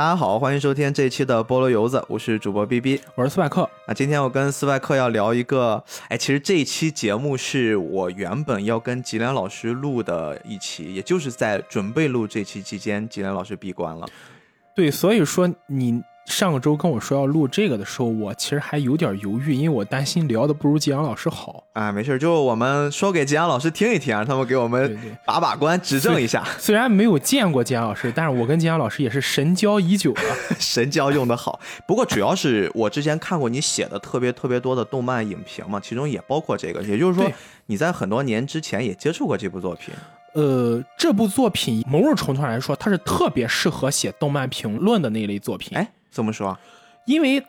[0.00, 3.68] 大家好，欢迎收听这一期的菠萝油子，我是主播 B B，我是斯派克。
[3.84, 14.08] 啊，今天我跟斯派克要聊一个，哎，其实这一期节目是我原本要跟吉良老师录的一期，也就是在准备录这期期间，吉良老师闭关了。
[14.74, 16.02] 对，所以说你。
[16.30, 21.64] 上个周跟我说要录这个的时候，我其实还有点犹豫，因为我担心聊的不如吉阳老师好。
[21.72, 26.44] 啊，没事，就我们说给吉阳老师听一听，让他们给我们把把关，指正一下。
[26.58, 30.22] 虽然没有见过吉阳老师，但是我跟吉阳老师也是神交已久了。
[30.58, 37.30] 神交用的好，不过主要是我之前看过你写的特别特别多的动漫影评嘛，其中也包括这个，也就是说
[37.66, 39.92] 你在很多年之前也接触过这部作品。
[40.34, 45.76] 呃，这部作品某种程度上来说，它是特别适合写动漫评论的那类作品。
[45.76, 45.90] 哎。
[46.10, 46.56] 怎么说？
[47.06, 47.42] 因为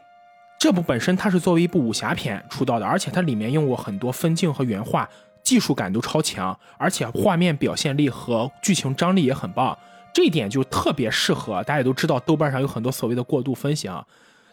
[0.60, 5.10] 这部本身它是作为一部武侠片出道的，而且它里面用过很多分镜和原画，
[5.44, 9.78] 技术感都超强，而且画面表现力和剧情张力也很棒。
[10.14, 14.06] 这一点就特别适合大家也都知道，豆瓣上有很多所谓的过度分析啊。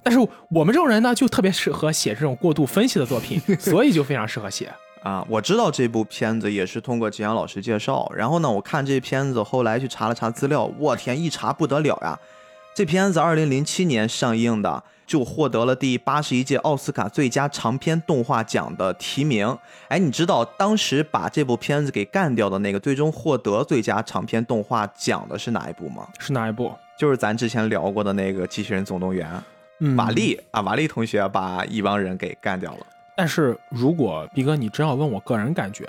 [0.02, 0.18] 但是
[0.50, 4.72] 我们这种人呢，就特别适合写这种过度分析的作品， 所以就非常适合写
[5.02, 5.26] 啊。
[5.28, 12.18] 我知道这部片子也是通过吉阳老师介绍，然后呢，我看这片子后来去查了查资料，我天，一查不得了呀！
[12.78, 19.58] 这片子二零零七年上映的，就获得了第八十一届奥斯卡最佳长篇动画奖的提名。
[19.88, 26.06] 哎，你知道当时把这部片子给干掉的那个，最终获得最佳长篇动画奖的是哪一部吗？
[26.20, 26.72] 是哪一部？
[26.96, 29.28] 就是咱之前聊过的那个《机器人总动员》。
[29.96, 32.86] 瓦力啊，瓦力同学把一帮人给干掉了。
[33.16, 35.84] 但是如果毕哥，你真要问我个人感觉。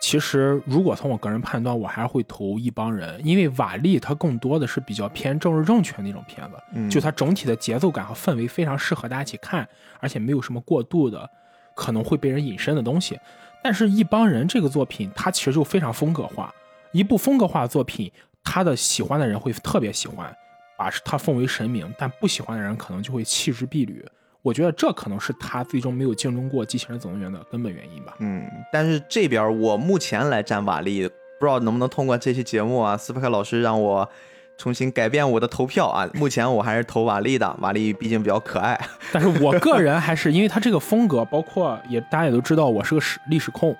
[0.00, 11.28] 其实，如果从我个人判断，我还是会投一帮人，因为瓦力它更多的是比较偏政治正确那种片子，就它整体的节奏感和氛围非常适合大家一起看，而且没有什么过度的
[11.74, 13.18] 可能会被人隐身的东西。
[13.62, 16.54] 但是，一帮人这个作品，它其实就非常风格化。
[16.92, 18.10] 一部风格化的作品，
[18.44, 20.34] 他的喜欢的人会特别喜欢，
[20.78, 24.06] 把它奉为神明；但不喜欢的人可能就会弃之敝履。
[24.42, 28.14] 我觉得这可能是他最终没有竞争过《机器人总动员》的根本原因吧。
[28.20, 31.08] 嗯，但是这边我目前来站瓦力，
[31.40, 34.08] 不知道能不能通过这期节目啊，斯派克老师让我
[34.56, 36.08] 重新改变我的投票啊。
[36.14, 38.80] 目前我还是投瓦力的，瓦力毕竟比较可爱。
[39.12, 43.76] 但是我个人还是因为他这个风格，包括也大家也都知道，我是个史历史控。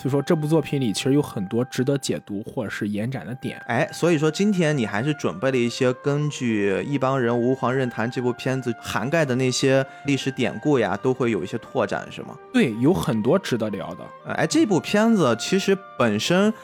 [0.00, 3.60] 所以说，这部作品里其实有很多值得解读或者是延展的点。
[3.66, 12.36] 哎，所以说今天你还是准备了一些根据一帮人吾皇任谈这部片子涵盖的那些历史典故呀，都会有一些拓展，是吗？
[12.52, 14.04] 对，有很多值得聊的。
[14.34, 16.54] 哎，这部片子其实本身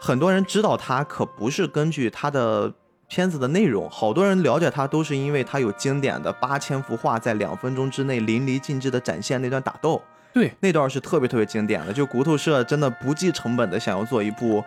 [0.00, 2.74] 很多人知道它，可不是根据它的
[3.06, 10.02] 片子的内容，好多人了解它都是因为它有经典的八千幅画在两分钟之内淋漓尽致的展现那段打斗。
[10.32, 14.64] 对，那段是特别特别经典的，就骨头社真的不计成本的想要做一部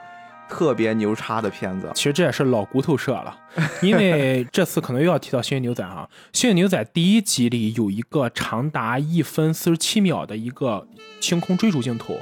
[0.48, 1.92] 特别牛叉的片子。
[1.96, 3.36] 其实这也是老骨头社了，
[3.82, 10.88] 因为这次可能又要提到《幸运牛仔》哈，《幸运牛仔》第一集里有一个长达一分四十七秒的一个
[11.20, 12.16] 星空追逐镜头，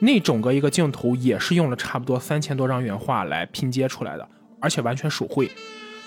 [0.00, 4.28] 那整个一个镜头也是用了差不多三千多张原画来拼接出来的，
[4.60, 5.48] 而且完全手绘。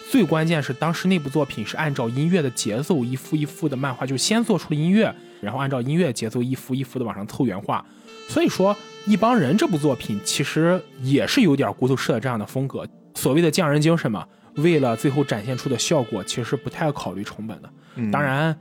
[0.09, 5.15] 最关键是当时那部作品是按照音乐的节奏一幅一幅的漫画，就先做出了音乐。
[5.41, 7.83] 然后按照音乐节奏一幅一幅的往上凑原画，
[8.27, 8.75] 所以说
[9.05, 12.87] 一帮人这部作品其实也是有点骨头社这样的风格。
[13.15, 14.25] 所谓的匠人精神嘛，
[14.55, 17.69] 为了最后展现出的效果，其实不太考虑成本的。
[18.11, 18.55] 当然，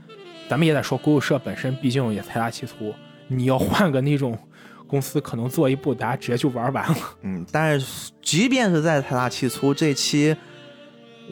[0.49, 2.93] 咱们也得说骨头社本身毕竟也财大气粗，
[3.29, 4.37] 你要换个那种
[4.87, 6.97] 公司，可能做一部大家直接就玩完了。
[7.23, 10.37] 嗯，但是即便是再财大气粗，这期。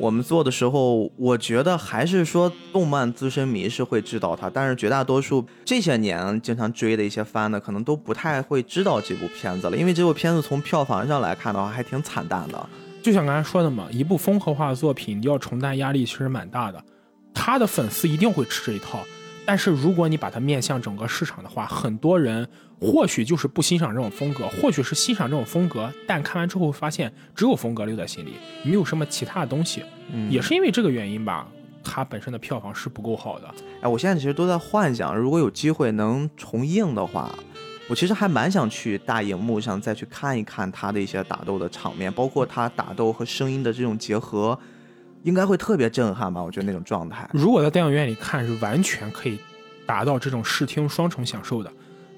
[0.01, 9.77] 我们做的时候，我觉得还是说动漫资深迷是会知道它，但是绝大多数这些年经常追的一些番呢，可能都不太会知道这部片子了。
[9.77, 12.69] 因为这部片子从票房上来看的话，还挺惨淡的。
[13.03, 16.83] 就像刚才说的嘛，一部风格化的作品要承担压力其实蛮大的，
[17.35, 19.01] 他的粉丝一定会吃这一套。
[19.45, 22.47] 但是如果你把它面向整个市场的话，很多人
[22.81, 28.35] 或许就是不欣赏这种风格，或许是欣赏这种风格，但看完之后发现只有风格留在心里，
[28.65, 29.83] 没有什么其他的东西。
[30.13, 31.49] 嗯也是因为这个原因吧，
[31.83, 33.55] 它本身的票房是不够好的。
[33.83, 37.35] 哎，我现在其实都在幻想，如果有机会能重映的话，
[37.89, 44.59] 我其实还蛮想去大荧幕上再去看一看它的一些打斗的场面，包括它打斗和声音的这种结合。
[45.25, 46.41] 应该会特别震撼吧？
[46.41, 49.37] 我觉得那种状态，如果在电影院里看，是完全可以
[49.85, 51.71] 达到这种视听双重享受的。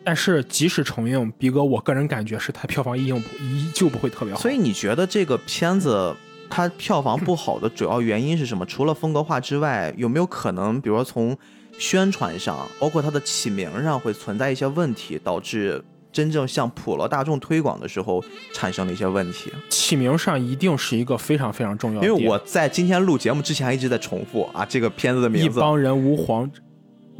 [0.02, 4.40] 但是即使重映，逼哥，我个人感觉是它票房依不依旧不会特别好。
[4.40, 6.14] 所以你觉得这个片子
[6.48, 8.64] 它票房不好的主要原因是什么？
[8.66, 11.36] 除了风格化之外，有没有可能，比如说从
[11.78, 19.52] 宣传上，包括它的起名上，会存在一些问题，导致真正向普罗大众推广的时候产生了一些问题。
[19.68, 26.50] 起名上一定是一个非常非常重要的，因为我在今天录节目之前一直在重复啊，这个片子的名字，一帮人无黄，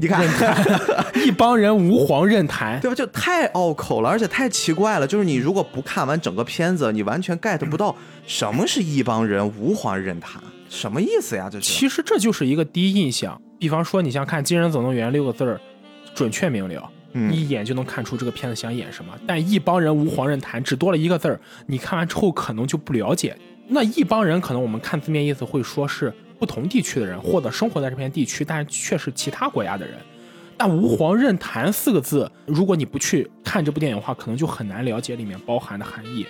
[0.01, 0.25] 你看，
[1.27, 2.95] 一帮人无黄任谈，对吧？
[2.95, 5.07] 就太拗口了，而且太奇怪了。
[5.07, 7.95] 就是你如果不看完整个片子，你完全 get 不到
[8.27, 11.51] 什么是一帮人无黄任谈，什么意思呀？
[11.53, 11.67] 这是。
[11.67, 13.39] 其实这就是一个第一印象。
[13.59, 15.61] 比方说，你像看《惊人总动员》六个字儿，
[16.15, 16.91] 准确明了，
[17.31, 19.13] 一眼就能看出这个片子想演什么。
[19.27, 23.37] 但一帮人无黄任谈，只多了一个字儿，你看完之后可能就不了解。
[23.69, 29.95] 那一帮人可能我们看字面意思会说是不同地区的人，或者生活在这片地区，但是却是其他国家的人。
[30.57, 36.27] 但吾皇任谈四个字，如果你不去看这部电影的话，可能就很难了解里面包含的含义。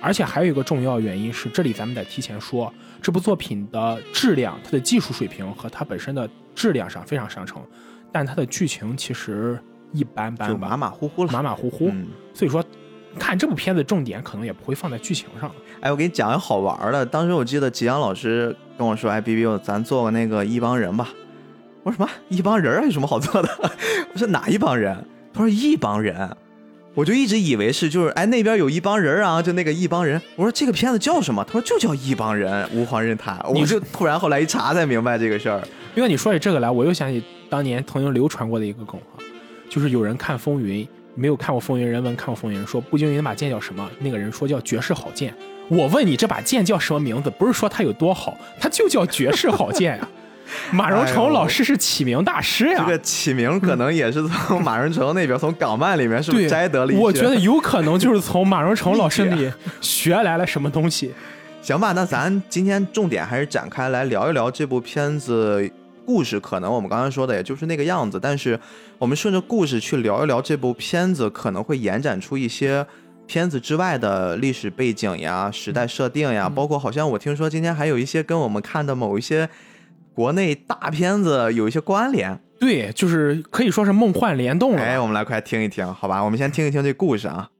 [0.00, 7.62] 而且还有一个重要原因是，这里咱们得提前说，这部作品的质量、它的技术水平和它本身的质量上非常上乘，
[8.10, 9.58] 但它的剧情其实
[9.92, 11.88] 一般般马马虎虎了，马马虎虎。
[11.92, 12.64] 嗯，所以说，
[13.18, 15.50] 看这部片子重点可能也不会放在剧情上。
[15.82, 17.04] 哎，我给你讲一个好玩的。
[17.04, 21.08] 当时我记得吉阳老师跟我说：“哎，B B，咱做个那个一帮人吧。”
[21.82, 23.48] 我说什么一帮人儿有什么好做的？
[24.14, 24.96] 我说哪一帮人？
[25.34, 26.36] 他说一帮人。
[26.94, 30.22] 我就一直以为是就是哎那边有一帮人啊，就那个一帮人。
[30.36, 31.42] 我说这个片子叫什么？
[31.44, 33.36] 他说就叫一帮人，无黄任谈。
[33.48, 35.60] 我就突然后来一查才明白这个事儿。
[35.96, 37.20] 因为你说起这个来，我又想起
[37.50, 39.18] 当年曾经流传过的一个梗啊，
[39.68, 40.84] 就是有人看《风云》，
[41.16, 43.90] 没有看过《风云》人文看过《风云》，说步惊云那把剑叫什么？
[43.98, 45.34] 那个人说叫绝世好剑。
[45.72, 47.30] 我问你这把剑叫什么名字？
[47.30, 50.06] 不是说它有多好，它就叫绝世好剑呀、
[50.70, 57.02] 马荣成老师是起名大师呀、这个起名可能也是从马荣成那边，从港漫里面是不是，摘得了一些？
[57.02, 61.14] 我觉得有可能就是从马荣成老师那里 学来了什么东西。
[61.62, 65.70] 行吧，那咱今天重点还是展开来聊一聊这部片子
[66.04, 66.38] 故事。
[66.38, 68.60] 可能我们刚才说的也就是那个样子，但是
[68.98, 72.84] 我们顺着故事去聊一聊这部片子，可能会延展出一些
[73.26, 79.48] 片子之外的历史背景呀、时代设定呀，包括好像我听说今天还有一些跟我们看的某一些
[80.14, 82.38] 国内大片子有一些关联。
[82.60, 84.82] 对，就是可以说是梦幻联动了吧。
[84.84, 86.22] 哎，我们来快听一听，好吧？
[86.22, 87.50] 我们先听一听这故事啊。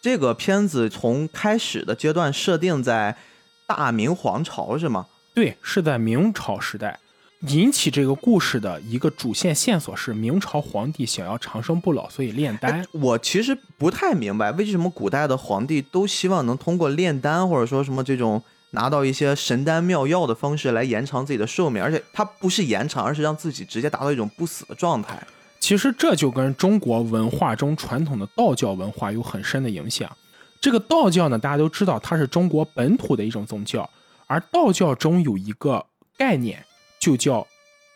[0.00, 3.16] 这个片子从开始的阶段设定在
[3.66, 5.06] 大明皇朝是吗？
[5.34, 7.00] 对，是在明朝时代。
[7.48, 12.72] 引起这个故事的一个主线线索是明朝皇帝想要长生不老，所以炼丹。
[12.72, 25.22] 哎我其实不太明白，为什么古代的皇帝都希望能通过炼丹或者说什么这种拿到一些神丹妙药的方式来延长自己的寿命，而且它不是延长，而是让自己直接达到一种不死的状态。
[25.60, 30.10] 其实这就跟中国文化中传统的道教文化有很深的影响。
[30.60, 33.88] 这个道教呢，大家都知道它是中国本土的一种宗教，
[34.26, 35.84] 而道教中有一个
[36.16, 36.64] 概念，
[37.04, 37.46] 就叫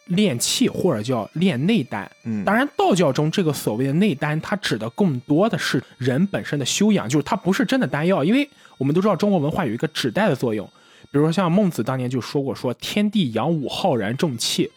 [0.08, 2.10] 炼气或者叫炼内丹。
[2.24, 8.46] 嗯，当然，道教中这个所谓的内丹，它指的更多的是人本身的修养，就是它不是真的丹药，因为
[8.76, 10.66] 我们都知道中国文化有一个指代的作用，
[11.10, 14.70] 比如说像孟子当年就说过，说天地阳武浩然正气，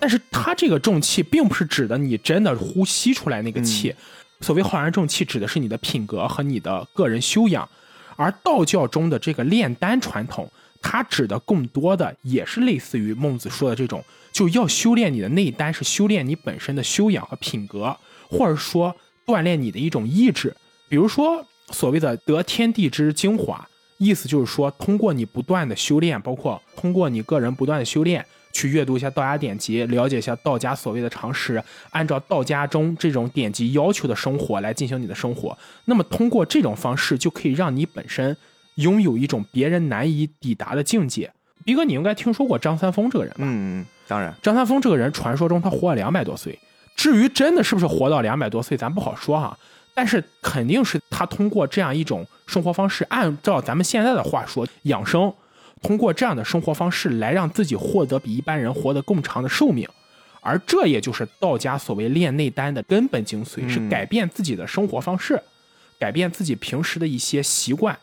[0.00, 3.94] 但是他这个正气并不是指的你真的呼吸出来那个气，
[4.40, 7.68] 所谓浩然正气指的是你的品格和你的个人修养，
[8.16, 17.96] 而道教中的这个炼丹传统，它指的更多的也是类似于孟子说的这种，就要修炼你的内丹，是修炼你本身的修养和品格，
[18.28, 18.94] 或者说
[19.26, 20.56] 锻炼你的一种意志。
[20.88, 23.68] 比如说所谓的得天地之精华，
[23.98, 35.56] 意思就是说，通过你不断的修炼，包括通过你个人不断的修炼，去阅读一下道家典籍，了解一下道家所谓的常识，按照道家中这种典籍要求的生活来进行你的生活。
[35.84, 38.36] 那么通过这种方式，就可以让你本身
[38.80, 41.30] 拥有一种别人难以抵达的境界。
[41.64, 43.40] 逼哥，你应该听说过张三丰这个人吧？
[43.40, 46.58] 嗯，当然，张三丰这个人，传说中他活了两百多岁。
[46.96, 49.56] 至于真的是不是活到两百多岁，咱不好说哈。
[49.94, 55.32] 但是肯定是他通过这样一种生活方式，按照咱们现在的话说，养生，
[55.82, 59.86] 通过这样的生活方式来让自己获得比一般人活得更长的寿命。
[60.40, 65.38] 而这也就是道家所谓炼内丹的根本精髓，是改变自己的生活方式，
[65.98, 67.98] 改变自己平时的一些习惯，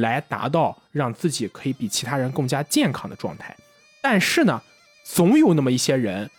[0.00, 3.56] 来达到让自己可以比其他人更加健康的状态。
[4.00, 4.62] 但是呢，
[5.04, 6.30] 总有那么一些人，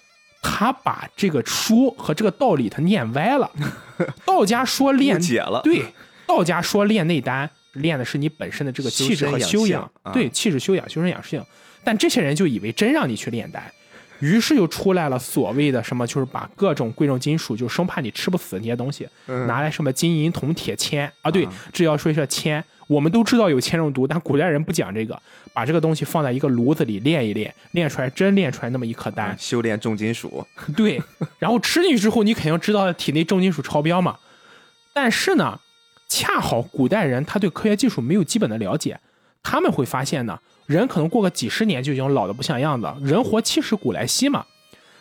[0.42, 3.52] 他把这个书和这个道理他念歪了。
[4.26, 5.84] 道家说练解了对，
[6.26, 11.44] 道家说练内丹，练的是你本身的这个气质和修养，对，气质修养、修身养性。
[11.84, 13.64] 但这些人就以为真让你去炼丹，
[14.20, 22.64] 于是就出来了所谓的什么，就是把各种贵重金属，就生怕你吃不死那些东西，拿来什么金银铜铁铅啊，对，这要说一下铅。
[22.88, 25.22] 我们都知道有铅中毒，但古代人不讲这个，
[25.54, 30.46] 把这个东西放在一个炉子里炼一炼，炼出来真炼出来那么一颗丹， 修炼重金属。
[30.76, 31.02] 对，
[31.38, 34.18] 然后吃进去之后，你肯定知道体内重金属超标嘛。
[34.94, 35.60] 但是呢，
[36.08, 39.00] 恰好古代人他对科学技术没有基本的了解，
[39.44, 44.46] 他们会发现呢，人可能过个几十年就已经老的不像样子，人活七十古来稀嘛。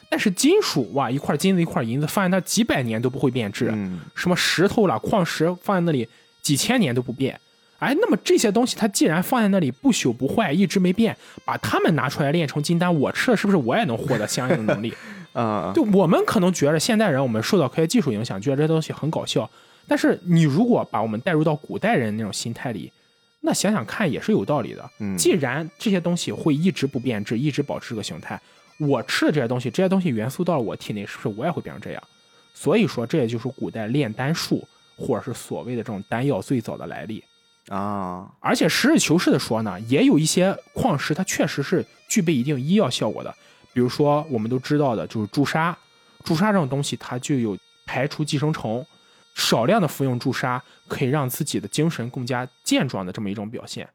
[0.08, 3.72] 但是金属哇，一块金子一块银子放在那几百年都不会变质，
[4.14, 6.08] 什么石头啦矿石放在那里
[6.42, 7.38] 几千年都不变。
[7.78, 14.92] 哎，那么这些东西它既然放在那里不朽不坏，一直没变，把它们拿出来炼成金丹，我吃了是不是我也能获得相应的能力？
[15.32, 19.48] 啊， 就我们可能觉得现代人我们受到科学技术影响，觉得这东西很搞笑。
[19.86, 22.90] 但是你如果把我们带入到古代人那种心态里，
[23.42, 24.90] 那想想看也是有道理的。
[25.16, 28.40] 既然这些东西会一直不变质，一直保持这个形态，
[28.80, 32.02] 我吃的这些东西，这些东西元素到了我体内，是不是我也会变成这样？
[32.52, 34.66] 所以说，这也就是古代炼丹术，
[34.96, 37.22] 或者是所谓的这种丹药最早的来历。
[37.68, 43.34] 啊，而且实事求是的说呢，也有一些矿石，它确实是具备一定医药效果的。
[43.72, 45.76] 比如说我们都知道的，就是朱砂。
[46.24, 48.86] 朱砂这种东西，它就有排除寄生虫，
[49.34, 53.88] 少量的服用朱砂可以让自己的精神更加健壮的这么一种表现。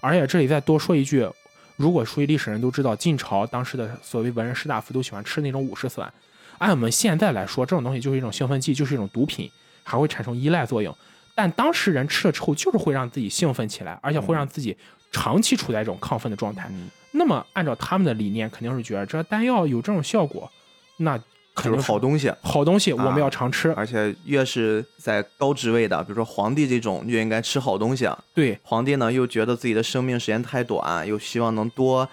[0.00, 1.28] 而且这里再多说一句，
[1.76, 6.12] 如果熟悉历史人都知道，晋朝当时的所谓文人士大夫都喜欢吃那种五石散。
[6.58, 9.50] 按我们现在来说，这种东西就是一种兴奋剂，就是一种毒品，
[9.84, 10.96] 还会产生依赖作用。
[11.38, 14.76] 但当事人吃了之后，就是会让自己兴奋起来，而且会让自己
[15.12, 16.68] 长期处在一种亢奋的状态。
[17.12, 20.50] 那么，按照他们的理念，肯定是觉得这丹药有这种效果，
[20.96, 21.16] 那
[21.54, 22.32] 肯定是好东西。
[22.42, 23.72] 好东西，我们要常吃。
[23.74, 28.10] 而且越是在高职位的，比如说皇帝这种，越应该吃好东西。
[28.34, 32.08] 对，皇帝呢又觉得自己的生命时间太短，又希望能多。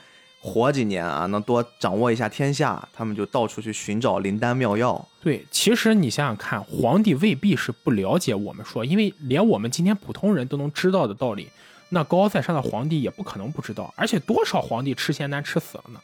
[0.45, 5.03] 活几年啊，能多掌握一下天下，他们就到处去寻找灵丹妙药。
[5.23, 11.49] 对，其实你想想看，皇帝未必是不了解我们说，因为连我们今天普通人都能知道的道理，
[11.89, 13.91] 那高高在上的皇帝也不可能不知道。
[13.97, 15.99] 而且多少皇帝吃仙丹吃死了呢？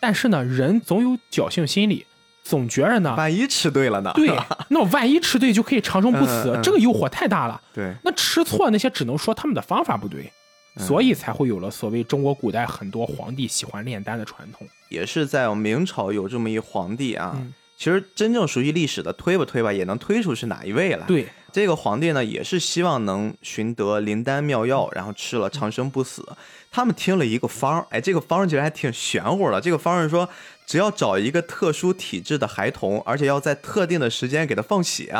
[0.00, 2.04] 但是呢，人总有侥幸心理，
[2.42, 4.10] 总觉着呢，万一吃对了呢？
[4.14, 4.36] 对，
[4.70, 7.60] 那万一吃对就可以长生不死，这个诱惑太大了。
[7.72, 10.32] 对，那吃错那些只能说他们的方法不对。
[10.78, 17.36] 所以才会有了所谓中国古代很多皇帝喜欢炼丹的传统，也是在明朝有这么一皇帝啊。
[17.76, 21.04] 其实真正熟悉历史的推吧推吧，也能推出是哪一位了。
[21.06, 26.26] 对，这个皇帝呢，也是希望能寻得灵丹妙药，然后吃了长生不死。
[26.72, 29.60] 他们听了一个方哎，这个方其实还挺玄乎的。
[29.60, 30.28] 这个方是说，
[30.66, 35.14] 只要找一个特殊体质的孩童，而且要在特定的时间给他放血，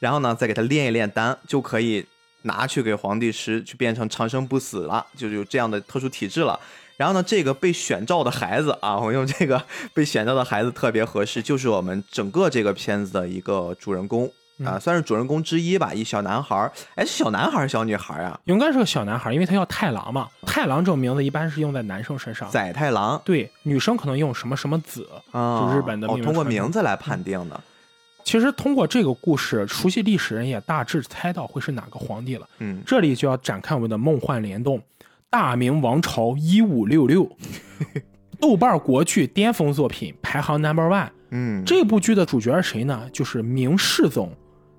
[0.00, 2.06] 然后呢再给他炼一炼丹，就可以。
[2.42, 6.58] 拿去给皇帝吃，就变成长生不死了，就有这样的特殊体质了。
[6.96, 9.60] 然后呢，这个被选召的孩子啊，我用这个
[9.92, 14.30] 被选召的孩子特别合适，就是我们整个这个片子的一个主人公
[14.64, 16.70] 啊，算是主人公之一吧，一小男孩儿。
[16.94, 18.38] 哎，是小男孩儿，小女孩儿啊？
[18.44, 20.28] 应该是个小男孩儿，因为他叫太郎嘛。
[20.46, 23.20] 太郎这种名字一般是用在男生身上，载太郎。
[23.24, 26.06] 对，女生可能用什么什么子啊，就日本的。
[26.06, 27.60] 哦，通过名字来判定的。
[28.24, 32.48] 其实通过这个故事，熟悉历史人也大致猜到会是哪个皇帝了。
[32.58, 34.80] 嗯，这里就要展开我们的梦幻联动，
[35.28, 37.28] 大明王朝一五六六，
[38.40, 41.08] 豆瓣国剧巅峰作品排行 number one。
[41.30, 43.08] 嗯，这部剧的主角是谁呢？
[43.12, 44.30] 就是明世宗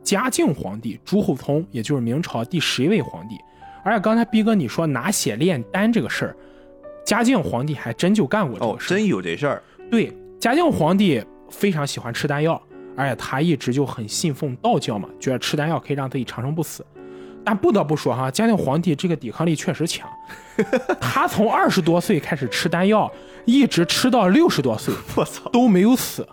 [0.03, 3.35] 嘉靖皇帝朱厚熜，也就是明朝第十一位皇帝。
[3.83, 6.35] 而且刚才逼哥你说拿血炼丹这个事儿，
[7.05, 8.93] 嘉靖皇帝还真就干过这个事。
[8.93, 9.63] 哦，真有这事儿。
[9.91, 12.61] 对，嘉靖皇帝非常喜欢吃丹药。
[12.95, 16.85] 而且他一直就很信奉道教嘛，觉得吃丹药可以让自己长生不死。
[17.45, 20.09] 但不得不说哈，嘉靖皇帝这个抵抗力确实强。
[21.01, 23.11] 他从二十多岁开始吃丹药，
[23.45, 26.25] 一直吃到六十多岁，我操，都没有死。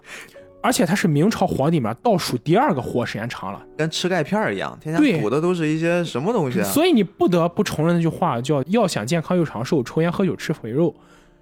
[0.63, 6.65] 而且他是明朝皇帝里面倒数第二个活时间长了，跟吃钙片一样，天天补的都是一些什么东西啊？
[6.65, 10.95] 所以你不得不承认那句话，叫要想健康又长寿，抽烟喝酒吃肥肉。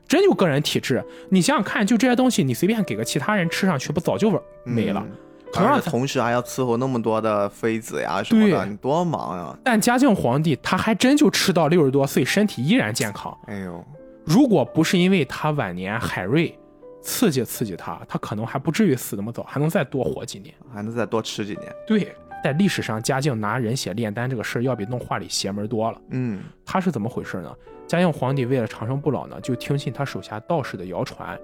[0.08, 4.30] 真就个人体质，你想想看，就这些东西，你随便给个其他人吃上去，不早就
[4.64, 5.06] 没了？
[5.52, 9.58] 同样同时还要伺候那么多的妃子呀什么的，你多忙呀！
[9.64, 13.34] 但嘉靖皇帝他还真就吃到六十多岁，身体依然健康。
[13.46, 13.84] 哎呦，
[14.24, 16.54] 如果不是因为他晚年海瑞
[17.00, 21.72] 刺激刺激他，他可能还不至于死那么早，还能再多活几年，还能再多吃几年。
[21.86, 25.98] 对，在历史上，嘉靖拿人血炼丹这个事儿，要比动画里邪门多了。
[26.10, 27.50] 嗯，他是怎么回事呢？
[27.88, 31.40] 嘉靖皇帝为了长生不老呢，就听信他手下道士的谣传，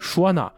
[0.00, 0.52] 说呢，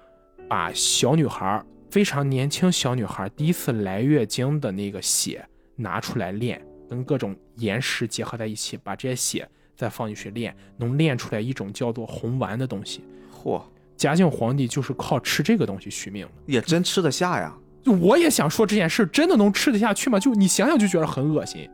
[0.49, 13.05] 把小女孩非常年轻小女孩第一次来月经的那个血拿出来炼，跟各种岩石结合在一起，把这些血再放进去炼，能炼出来一种叫做红丸的东西。
[13.31, 13.63] 嚯！
[13.99, 16.33] 嘉靖皇帝就是靠吃这个东西续命的。
[16.47, 17.55] 也真吃得下呀。
[17.83, 20.19] 就我也想说这件事真的能吃得下去吗？
[20.19, 21.69] 就你想想就觉得很恶心，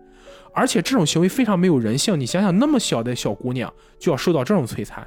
[0.55, 2.19] 而且这种行为非常没有人性。
[2.19, 5.07] 你想想那么小的小姑娘就要受到这种摧残，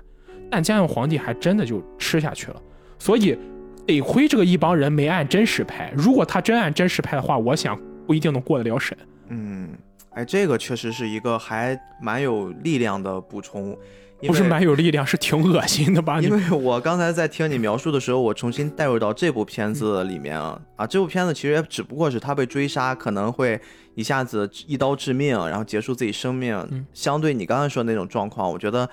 [0.52, 2.62] 但嘉靖皇帝还真的就吃下去了。
[3.00, 3.38] 所以
[3.86, 8.98] 得亏这个一帮人没按真实拍，如果他真按真实拍的话，我想不一定能过得了审。
[9.30, 9.70] 嗯，
[10.12, 13.78] 哎，这个确实是一个还蛮有力量的补充。
[14.26, 16.20] 不是蛮有力量，是挺恶心的吧？
[16.20, 20.88] 因为我刚才在听你描述的时候，我重新带入到这部片子里面啊啊！
[20.88, 23.62] 这部片子其实也只不过是他被追杀，可能会
[23.98, 26.86] 一下子一刀致命，然后结束自己生命。
[26.94, 28.88] 相对你刚才说的那种状况，我觉得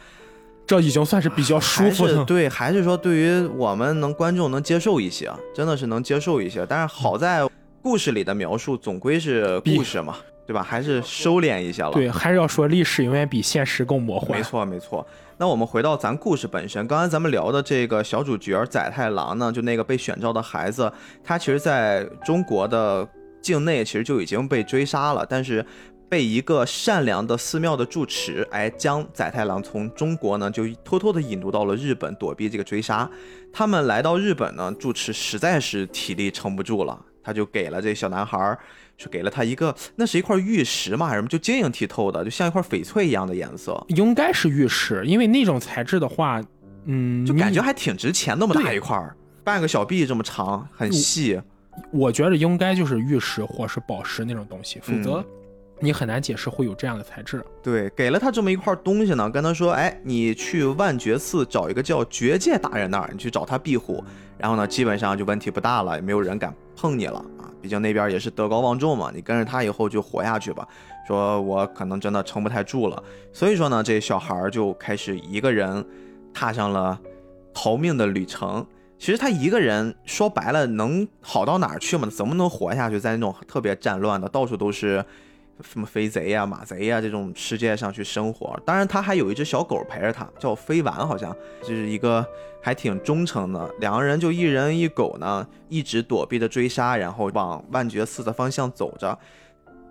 [0.67, 2.25] 这已经算是比较舒服的。
[2.25, 6.65] 对，还是说对于我们能观众能接受一些，真的是能接受一些。
[6.67, 7.47] 但是好在
[7.83, 10.17] 故事里的描述总归是故事嘛。
[10.47, 10.63] 对吧？
[10.63, 11.91] 还是收敛一些了。
[11.93, 14.37] 对，还是要说历史永远比现实更魔幻。
[14.37, 15.07] 没错，没错。
[15.39, 20.93] 那我们回到咱故事本身，刚才咱们聊的这个小主角载太郎呢，就那个被选召的孩子，
[21.23, 23.09] 他其实在中国的
[23.45, 25.65] 境内其实就已经被追杀了，但是
[26.09, 33.09] 被一个善良的寺庙的住持，哎，将载太郎从中国呢就偷偷的引渡到了日本，躲避这个追杀。
[33.53, 38.59] 他们来到日本呢，住持实在是体力撑不住了，他就给了这小男孩。
[38.97, 43.85] 是给了他一个，那是一块玉石嘛，什么就晶莹剔透的，就像一块翡翠一样的颜色。
[43.89, 46.41] 应该是玉石，因为那种材质的话，
[46.85, 48.97] 嗯，就感觉还挺值钱，那么大一块，
[49.43, 51.41] 半个小臂这么长，很细。
[51.91, 55.25] 我觉得应该就是玉石或是宝石那种东西，否则
[55.81, 57.45] 你很难解释会有这样的材质。
[57.63, 64.03] 对，给了他这么一块东西呢，跟他说，哎，你去万觉寺找一个叫觉界大人那儿，你去找他庇护，
[64.39, 67.51] 然后呢，基本上就问题不大了，也没有人敢碰你了啊。
[67.61, 70.67] 毕竟那边也是德高望重嘛，你跟着他以后就活下去吧。
[71.07, 73.03] 说我可能真的撑不太住了，
[73.33, 75.85] 所以说呢，这小孩就开始一个人
[76.33, 76.99] 踏上了
[77.53, 78.65] 逃命的旅程。
[78.99, 82.09] 其实他一个人说白了能好到哪儿去嘛？
[82.09, 82.99] 怎么能活下去？
[82.99, 85.05] 在那种特别战乱的，到处都是。
[85.63, 91.33] 什么飞贼呀、马贼呀这种世界上去生活，当然他还有一只小狗陪着他，叫飞丸，好像
[91.63, 92.27] 就是一个
[92.61, 93.71] 还挺忠诚的。
[93.79, 99.17] 两个人就一人一狗呢，一直躲避着追杀，然后往万觉寺的方向走着。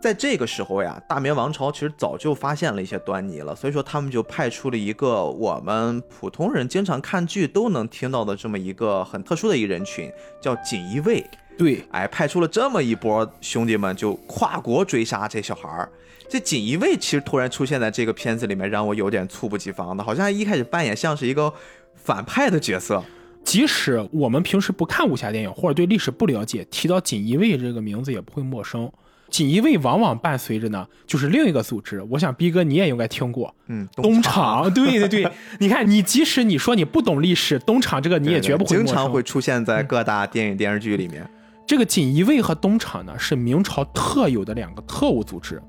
[0.03, 10.11] 在这个时候呀，大明王朝其实早就发现了一些端倪了，所以说他们就派出了一个我们普通人经常看剧都能听到的这么一个很特殊的一个人群，
[10.41, 11.25] 叫锦衣卫。
[11.57, 15.89] 对，哎，派出了这么一波兄弟们，就跨国追杀这小孩儿。
[16.27, 21.53] 这锦衣卫其实突然出现在这个片子里面，让我有点猝不及防的，好像一开始扮演像是一个
[21.95, 23.01] 反派的角色。
[23.45, 28.91] 即使我们平时不看武侠电影或者对历史不了解，提到锦衣卫这个名字也不会陌生。
[29.33, 31.99] 锦衣卫往往伴随着呢，就是另一个组织。
[32.03, 34.69] 我想逼哥你也应该听过，嗯，东厂。
[34.71, 41.27] 对对对，你看，你即使你说你不懂历史，东厂这个你也绝不会经常会出现在各大电影电视剧里面。
[41.65, 45.59] 这个锦衣卫和东厂呢，是明朝特有的两个特务组织。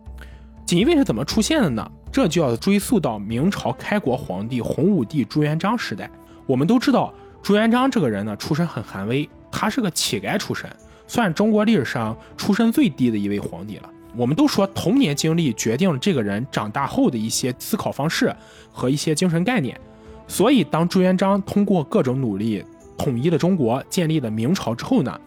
[0.66, 1.90] 锦衣卫是怎么出现的呢？
[2.12, 6.10] 这就要追溯到明朝开国皇帝洪武帝朱元璋时代。
[6.46, 10.68] 我们都知道，朱元璋这个人呢，出身很寒微，他是个乞丐出身，
[11.06, 13.90] 算中国历史上出身最低的一位皇帝了。
[14.16, 18.34] 我们都说童年经历决定了这个人长大后的一些思考方式
[18.72, 19.78] 和一些精神概念。
[20.26, 22.64] 所以，当朱元璋通过各种努力
[22.96, 25.20] 统一了中国，建立了明朝之后呢？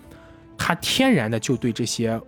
[0.58, 2.20] 他天然的就对这些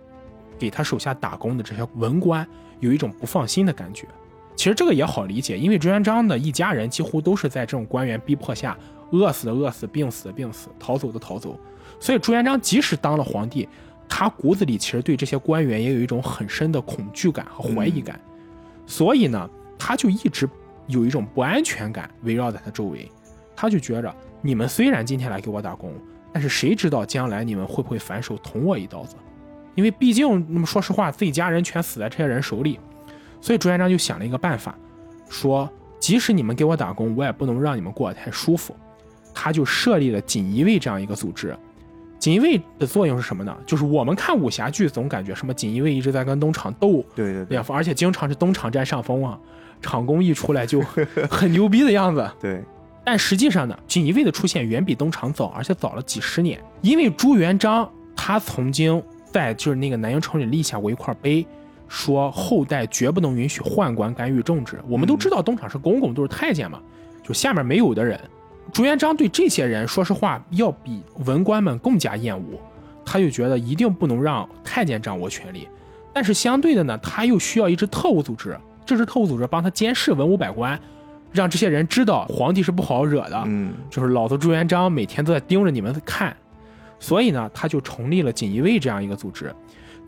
[0.56, 2.46] 给他手下打工的这些文官
[2.78, 4.06] 有一种不放心的感觉。
[4.54, 8.78] 其实这个也好理解，因为朱元璋的一家人几乎都是在这种官员逼迫下
[9.10, 11.58] 饿死的饿死、病死的病死、逃走的逃走。
[12.00, 13.68] 所以朱元璋即使当了皇帝，
[14.08, 18.18] 他骨子里其实对这些官员也有一种很深的恐惧感和怀疑感。
[18.86, 20.48] 所以呢，他就一直
[20.88, 23.08] 有一种不安全感围绕在他周围。
[23.54, 25.92] 他就觉着，你们虽然今天来给我打工。
[26.32, 29.16] 但是谁知道将来你们会不会反手捅我一刀子？
[29.74, 32.78] 因为毕竟，那么说实话，自己家人全死在这些人手里，
[33.40, 34.78] 所以朱元璋就想了一个办法，
[35.28, 38.76] 说即使你们给我打工，我也不能让你们过得太舒服。
[39.34, 41.52] 他就设立了锦衣卫这样一个组织。
[42.20, 43.56] 锦衣卫的作用是什么呢？
[43.66, 49.38] 就是我们看武侠剧总感觉什么锦衣卫一直在跟东厂斗，对对对，而且经常是东厂占上风啊，
[49.80, 50.82] 厂工一出来就
[51.30, 52.30] 很牛逼的样子。
[52.38, 52.62] 对。
[53.02, 56.62] 但实际上呢，锦衣卫的出现远比东厂早，而且早了几十年。
[56.82, 59.02] 因为朱元璋他曾经
[59.32, 61.46] 在就是那个南京城里立下过一块碑，
[61.88, 64.78] 说后代绝不能允许宦官干预政治。
[64.86, 66.78] 我们都知道东厂是公公，都是太监嘛，
[67.24, 68.20] 就下面没有的人。
[68.72, 72.58] 朱元璋对这些人，说实话要比文官们更加厌恶，
[73.04, 75.68] 他就觉得一定不能让太监掌握权力。
[76.12, 80.78] 但是相对的呢，他又需要一支特务组织，这支特务组织帮他监视文武百官。
[81.32, 86.36] 让这些人知道皇帝是不好惹的，嗯就是老子朱元璋每天都在盯着你们看，
[86.98, 89.54] 所以呢，他就成立了锦衣卫这样一个组织。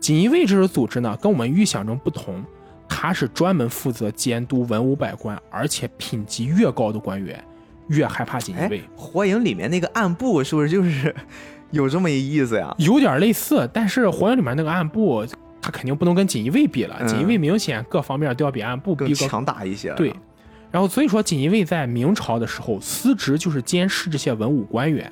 [0.01, 2.43] 锦衣卫这个组织呢，跟我们预想中不同，
[2.89, 7.41] 它是专门负责监督文武百官，而且品级越高的官员
[7.87, 11.13] 越害怕锦衣哎卫，，火影里面那个暗部是不是就是
[11.71, 12.73] 有这么一意思呀？
[12.77, 15.25] 有点类似，但是火影里面那个暗部，
[15.61, 19.95] 他肯定不能跟锦衣卫比了，嗯锦衣卫明显各方面都要比暗部更强大一些了。
[19.95, 20.13] 对，
[20.71, 25.11] 然后所以说锦衣卫在明朝的时候，司职就是监视这些文武官员，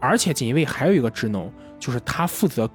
[0.00, 2.68] 而且锦衣卫还有一个职能，就是他负责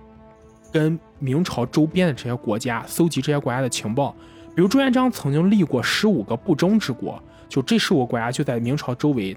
[0.72, 4.16] 跟明朝周边的这些国家搜集这些国家的情报。
[4.56, 9.36] 比如朱元璋曾经立过十五个不忠之国，就这十五个国家就在明朝周围。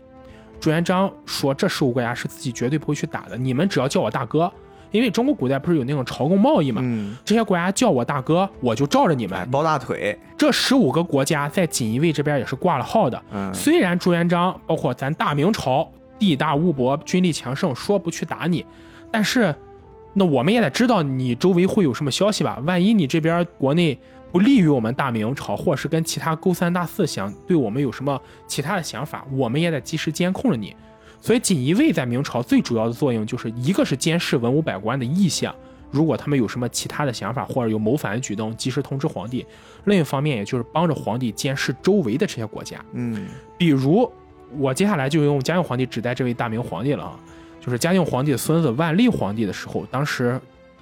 [0.60, 4.52] 朱元璋说这十五个国家是自己绝对不会去打的，你们只要叫我大哥，
[4.92, 9.50] 因为中国古代不是有那种朝贡贸易嘛，嗯，这些国家叫我大哥，我就罩着你哎，们。
[9.50, 13.20] 抱大腿，这十五个国家在锦衣卫这边也是挂了号的。
[13.32, 18.64] 嗯，虽然朱元璋包括咱大明朝地大物博、军力强盛，说不去打你，
[19.10, 19.52] 但是
[20.14, 22.62] 那我们也得知道你周围会有什么消息吧？
[22.64, 23.98] 万一你这边国内
[24.32, 30.74] 不利于我们大明朝，或者是跟其他勾三搭四想对我们有什么其他的想法，我们也得及时监控着你。
[31.20, 35.54] 所以锦衣卫在明朝最主要的作用就是一个是监视文武百官的意向，
[35.90, 39.44] 如果他们有什么其他的想法或者有谋反的举动，及时通知皇帝；
[39.84, 42.84] 另一方面，也就是帮着皇帝监视周围的这些国家。
[42.94, 44.10] 嗯比如，
[44.58, 47.20] 我接下来就用嘉靖皇帝指代这位大明皇帝了啊，
[47.60, 50.40] 就是嘉靖皇帝的孙子万历皇帝的时候，当时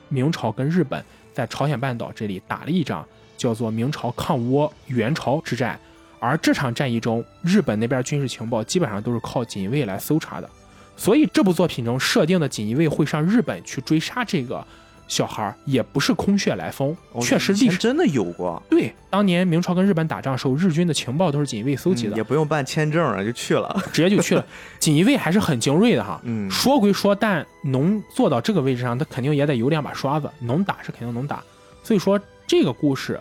[0.09, 3.07] 明朝跟日本在朝鲜半岛这里打了一仗，
[3.41, 5.81] 叫做明朝抗倭援朝之战。
[6.19, 10.51] 而这场战役中，日本那边军事情报基本上都是靠锦衣卫来搜查的，
[10.95, 14.63] 所以这部作品中设定的锦衣卫会上日本去追杀这个
[15.09, 18.93] 小孩儿，也不是空穴来风，哦确实历史真的有过，对。
[19.09, 23.83] 当年明朝跟日本打仗的时候，日军的情报都是锦衣卫搜集的嗯，也不用办签证了，就去了。
[23.91, 24.45] 直接就去了。
[24.79, 26.21] 锦衣卫还是很精锐的哈。
[26.25, 31.43] 嗯说归说，但能做到这个位置上，他肯定也得有两把刷子，能打是肯定能打。
[31.83, 33.19] 所以说这个故事，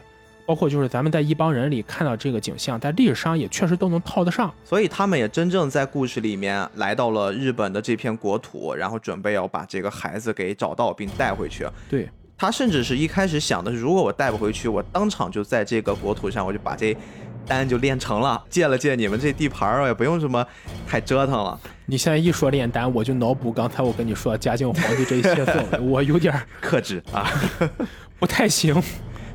[0.50, 4.52] 包括就是咱们在一帮人里看到这个景象，在历史上也确实都能套得上。
[4.66, 11.68] 所以他们也真正在故事里面来到了日本的这片国土，然后准备要把这个孩子给找到并带回去。
[11.88, 16.98] 对，他甚至是一开始想的是，如果我带不回去，我当场就在这个国土上，我就把这
[17.46, 20.44] 单就练成了，借了借你们这地盘儿，也不用什么
[20.88, 21.60] 太折腾了。
[21.86, 25.46] 你现在一说炼丹，我就脑补刚才我跟你说嘉靖皇帝这一切
[25.80, 27.30] 我有点儿克制啊！
[28.18, 28.82] 不太行。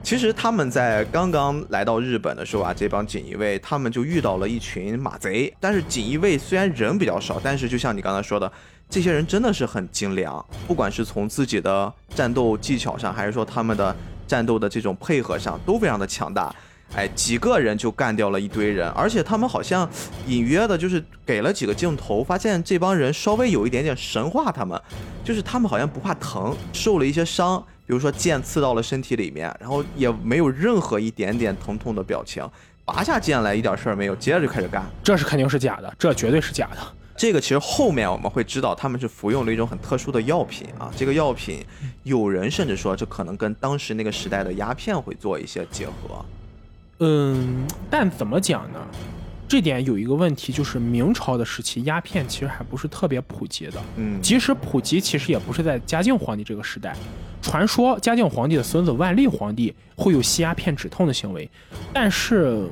[0.04, 5.50] 其实他们在刚刚来到日本的时候啊，这帮锦衣卫他们就遇到了一群马贼。
[5.58, 8.52] 但是锦衣卫虽然人比较少，但是就像你刚才说的，
[8.90, 13.96] 这些人真的是很精良，不管是从自己的战斗技巧上，还是说他们的
[14.28, 16.54] 战斗的这种配合上，都非常的强大。
[16.94, 19.88] 哎，几个人就干掉了一堆人，而且他们好像
[20.26, 24.78] 隐约的，就是给了几个镜头，发现这帮人稍微有一点点神化他们，
[25.24, 32.48] 就是他们好像不怕疼，受了一些伤，比如说剑刺到了身体里面，然后也没有任何一点点疼痛的表情，
[32.84, 34.84] 拔下剑来一点事儿没有，接着就开始干。
[35.02, 36.78] 这是肯定是假的，这绝对是假的。
[37.16, 40.90] 这个其实后面我们会知道，他们是服用了一种很特殊的药品啊。
[40.96, 41.64] 这个药品，
[42.02, 46.24] 有人甚至说这可能跟当时那个时代的鸦片会做一些结合。
[46.98, 48.80] 嗯，但怎么讲呢？
[49.54, 53.80] 这点有一个问题，就是明朝的时期，鸦片其实还不是特别普及的。
[53.94, 56.92] 嗯，即使普及，其实也不是在嘉靖皇帝这个时代。
[57.40, 61.48] 传说嘉靖皇帝的孙子万历皇帝会有吸鸦片止痛的行为，
[61.92, 62.68] 但是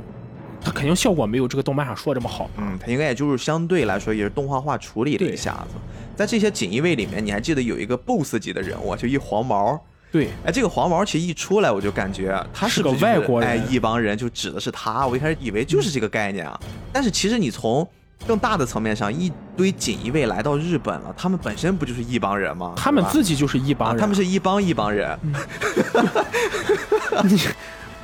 [0.60, 2.50] 他肯定效果没有这个动漫上说的这么好。
[2.58, 5.76] 嗯，他应该也就是相对来说也是动画化处理了一下子。
[6.16, 9.80] 在这些锦衣卫里面，你还记得有一个 BOSS 级的人物，就一黄毛。
[10.12, 15.06] 对，哎，这个黄毛其实一出来，我就感觉他是个外国人哎，一帮人就指的是他。
[15.06, 16.60] 我一开始以为就是这个概念啊，
[16.92, 17.88] 但是其实你从
[18.26, 22.74] 更大的层面上，一堆锦衣卫来到日本了，他们本身不就是一帮人吗？
[22.76, 25.18] 他们自己就是一帮他们是一帮一帮人。
[27.24, 27.40] 你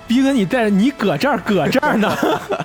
[0.06, 2.10] 逼着你带着你搁这儿搁这儿呢。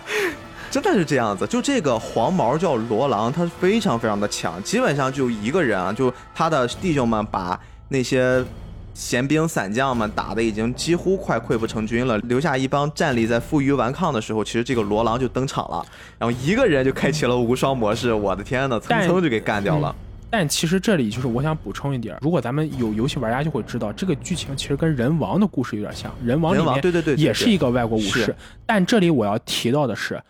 [0.72, 8.44] 真的是这样子，就这个黄毛叫罗郎，他非常非常的强，基本上就一个人啊，就他的弟兄们把那些
[8.94, 15.86] 闲兵散将们打的已经几乎快溃不成军了，留下一帮战力在负隅顽抗的时候，其实这个罗狼就登场了，
[16.20, 19.96] 然后一个人就开启了无双模式，我的天呐，蹭蹭就给干掉了。
[20.30, 26.12] 但其实这里就是我想补充一点，如果咱们有游戏玩家就会知道，这个剧情其实跟人王的故事有点像。
[26.24, 30.22] 人王里人王面对对对对也是一个外国武士是，但这里我要提到的是，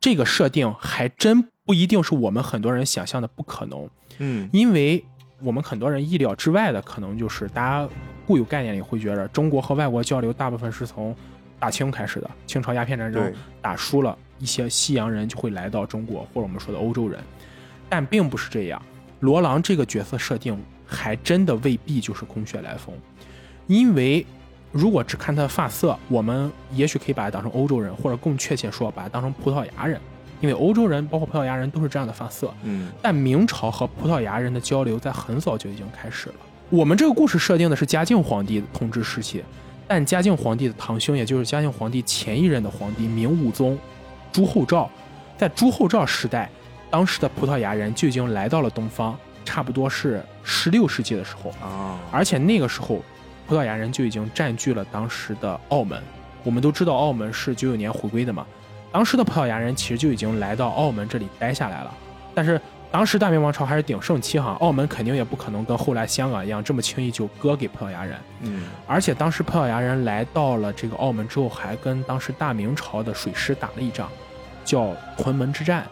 [0.00, 3.86] 这个设定还真不一定是我们很多人想象的不可能，
[4.18, 5.04] 嗯因为
[5.42, 7.88] 我们很多人意料之外的，可能就是大家
[8.26, 11.14] 固有概念里会觉得中国和外国交流大部分是从
[11.58, 17.20] 大清开始的，清朝鸦片战争打输了，一些西洋人就会来到中国，或者我们说的欧洲人，
[17.88, 18.80] 但并不是这样。
[19.20, 22.94] 罗朗这个角色设定还真的未必就是空穴来风，
[23.66, 24.26] 因为
[24.72, 30.00] 如果只看他的发色，我们也许可以把他当成欧洲人，或者更确切说，把他当成葡萄牙人，
[30.42, 32.52] 因为欧洲人包括葡萄牙人都是这样的发色。
[32.64, 36.34] 嗯但明朝和葡萄牙人的交流在很早就已经开始了。
[36.68, 39.42] 我们这个故事设定的是嘉靖皇帝统治时期，
[39.86, 43.78] 但嘉靖皇帝的堂兄，也就是嘉靖皇帝前一任的皇帝明武宗
[44.32, 44.90] 朱厚照，
[45.38, 46.50] 在朱厚照时代，
[46.90, 53.02] 当时的葡萄牙人就已经来到了东方，差不多是十六世纪的时候，啊，而且那个时候，
[53.46, 56.02] 葡萄牙人就已经占据了当时的澳门。
[56.42, 58.46] 我们都知道澳门是九九年回归的嘛，
[58.92, 61.92] 当时的葡萄牙人其实就已经来到澳门这里待下来了。
[62.34, 68.16] 但是当时大明王朝还是鼎盛期哈，澳门肯定也不可能跟后来香港一样这么轻易就割给葡萄牙人。
[68.42, 74.08] 嗯而且当时葡萄牙人来到了这个澳门之后，还跟当时大明朝的水师打了一仗，
[74.64, 75.84] 叫屯门之战。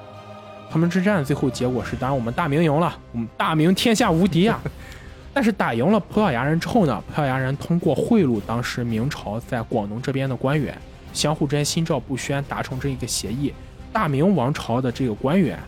[0.71, 4.61] 屯门之战最后结果是，当然我们大明赢了，我们大明天下无敌啊！
[5.35, 10.77] 但是打赢了葡萄牙人之后呢，葡萄牙人通过贿赂当时明朝在广东这边的官员，
[11.13, 13.53] 相互之间心照不宣，达成这一个协议。
[13.93, 15.59] 大明王朝的这个官员，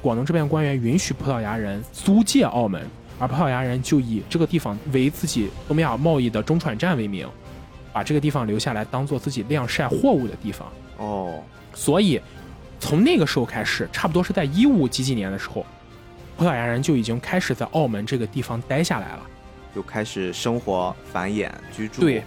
[0.00, 2.86] 广东这边官员允许葡萄牙人租借澳门，
[3.18, 7.28] 而葡萄牙人就以这个地方为自己东亚贸易的中转站为名，
[7.92, 10.70] 把这个地方留下来当做自己晾晒货物的地方。
[10.98, 11.42] 哦，
[11.74, 12.20] 所以
[12.78, 15.66] 从那个时候开始，差不多是在一五几几年的时候，
[16.36, 19.20] 葡萄牙人就已经开始在澳门这个地方待下来了。
[19.74, 22.00] 就开始生活、繁衍、居住。
[22.00, 22.22] 对，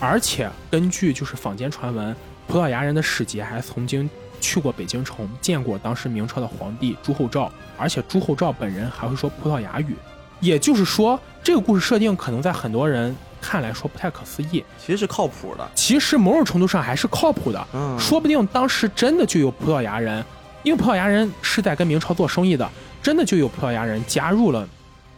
[0.00, 2.14] 而且根据就是坊间传闻，
[2.46, 4.08] 葡萄牙人的使节还曾经
[4.40, 9.94] 去过北京城，见过当时明朝的皇帝朱厚照，而且朱厚照本人还会说葡萄牙语。
[10.40, 15.68] 也就是说，这个故事设定可能在很多人看来说不太可思议，其实是靠谱的。
[15.74, 17.66] 其实某种程度上还是靠谱的。
[17.72, 20.24] 嗯，说不定当时真的就有葡萄牙人，
[20.62, 22.70] 因为葡萄牙人是在跟明朝做生意的，
[23.02, 24.64] 真的就有葡萄牙人加入了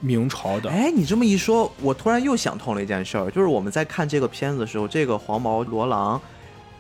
[0.01, 0.69] 明朝的。
[0.71, 6.21] 哎，你这么一说，我突然又想通了一件事儿，就是我们在看这个片子的时候，这个黄毛罗郎，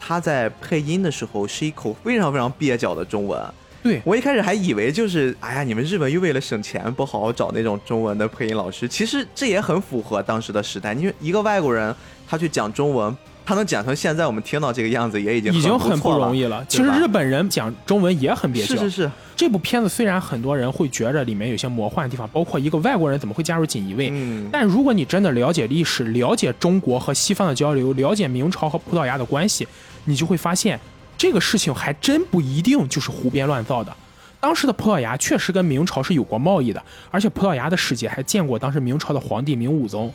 [0.00, 3.40] 他在配音的时候是一口非常非常蹩脚的中文。
[3.82, 10.92] 对我一开始还以为就是，哎呀，你们日本又为了省钱不好好找那种中文的配音老师，其实这也很符合当时的时代。
[10.92, 11.94] 因为一个外国人
[12.28, 16.64] 他去讲中文，他能讲成现在我们听到这个样子，也已经已经很不容易了。
[16.68, 18.76] 其实日本人讲中文也很蹩脚。
[18.76, 29.66] 是是是，这部片子虽然很多人会觉着里面有些魔幻的地方，包括一个外国人怎么会加入锦衣卫，嗯，但如果你真的了解历史，了解中国和西方的交流，了解明朝和葡萄牙的关系，
[30.04, 30.78] 你就会发现
[31.18, 33.92] 这个事情还真不一定就是胡编乱造的。
[34.38, 40.10] 当时的葡萄牙确实跟明朝是有过贸易的，而且葡萄牙的使节还见过当时明朝的皇帝明武宗，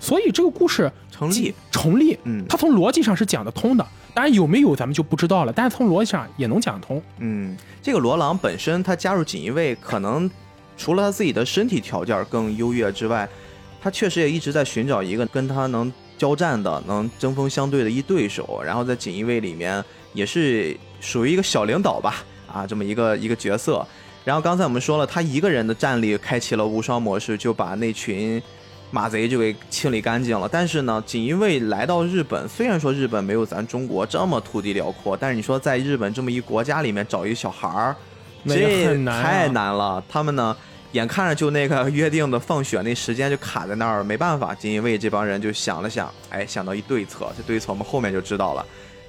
[0.00, 1.54] 所以这个故事成立。
[1.70, 3.86] 成立，嗯它从逻辑上是讲得通的。
[4.14, 7.00] 当然有没有咱们就不知道了，但是从逻辑上也能讲得通。
[7.18, 10.28] 嗯，这个罗朗本身他加入锦衣卫，可能
[10.76, 13.28] 除了他自己的身体条件更优越之外，
[13.80, 18.60] 他确实也一直在寻找一个跟他能交战的、能针锋相对的一对手。
[18.64, 19.84] 然后在锦衣卫里面
[20.14, 23.86] 也是属于一个小领导吧，啊，这么一个一个角色。
[24.24, 28.42] 然后刚才我们说了，他一个人的战力开启了无双模式，就把那群
[28.90, 30.48] 马贼就给清理干净了。
[30.50, 37.96] 但是呢，锦衣卫来到日本，虽然说日本没有咱中国这么土地辽阔，但是你说在日本这么一国家里面找一小孩儿，
[38.46, 40.02] 这太难了。
[40.08, 40.56] 他们呢，
[40.92, 48.64] 眼看着就那个约定的放血那时间就卡在那儿，没办法，锦衣卫这帮人就想了想，哎，想到一对策，这对策我们后面就知道了。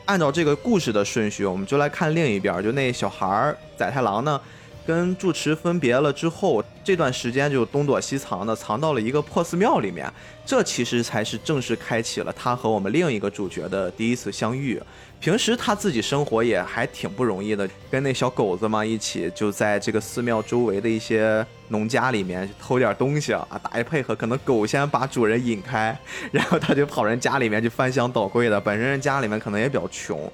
[0.05, 4.41] 按照这个故事的顺序，我们就来看另一边儿，就那小孩儿载太郎呢，
[4.89, 10.11] 跟住持分别了之后，这段时间就东躲西藏的，藏到了一个破寺庙里面。
[10.43, 14.81] 这其实才是正式开启了他和我们另一个主角的第一次相遇。
[15.19, 25.95] 平时他自己生活也还挺不容易的，跟那小狗子嘛一起就在这个寺庙周围的一些农家里面偷点东西啊，打一配合，可能狗先把主人引开，
[26.31, 28.59] 然后他就跑人家里面去翻箱倒柜的。
[28.59, 30.31] 本身人家里面可能也比较穷，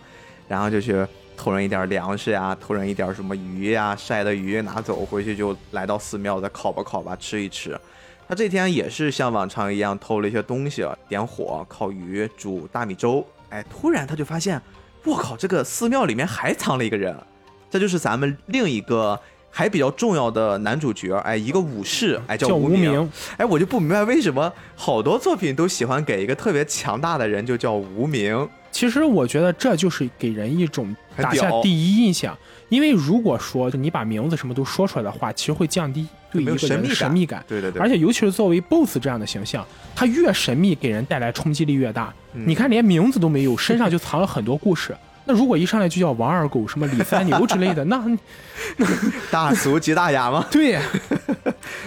[0.48, 1.06] 然后就去
[1.38, 7.80] 偷人一点粮食呀，偷人一点什么鱼呀，晒的鱼拿走回去就来到寺庙再烤吧烤吧吃一吃。
[8.28, 13.24] 他这天也是像往常一样偷了一些东西，点火烤鱼煮大米粥。
[13.50, 14.60] 哎，突然他就发现，
[15.04, 17.16] 我靠，这个寺庙里面还藏了一个人，
[17.70, 19.20] 这就是咱们另一个
[19.52, 23.08] 还比较重要的男主角，哎，一个武士，哎，叫无无名。
[23.38, 28.50] 哎，我就不明白为什么好多作品都喜欢给一个特别强大的人就叫无名。
[28.72, 32.38] 其实我觉得这就是给人一种打下第一印象，
[32.70, 37.44] 因为如果说你把名字什么都说出来的话，其实会降低对一个人的神秘感。
[37.48, 42.14] 对对对，而且尤其是作为 BOSS 这样的形象，他越神秘，给人带来冲击力越大。
[42.34, 44.96] 嗯你看，连名字都没有，身上就藏了很多故事。
[45.28, 48.06] 那如果一上来就叫王二狗、什么李三牛之类的，那
[49.32, 50.46] 大俗即大雅吗。
[50.52, 50.80] 对。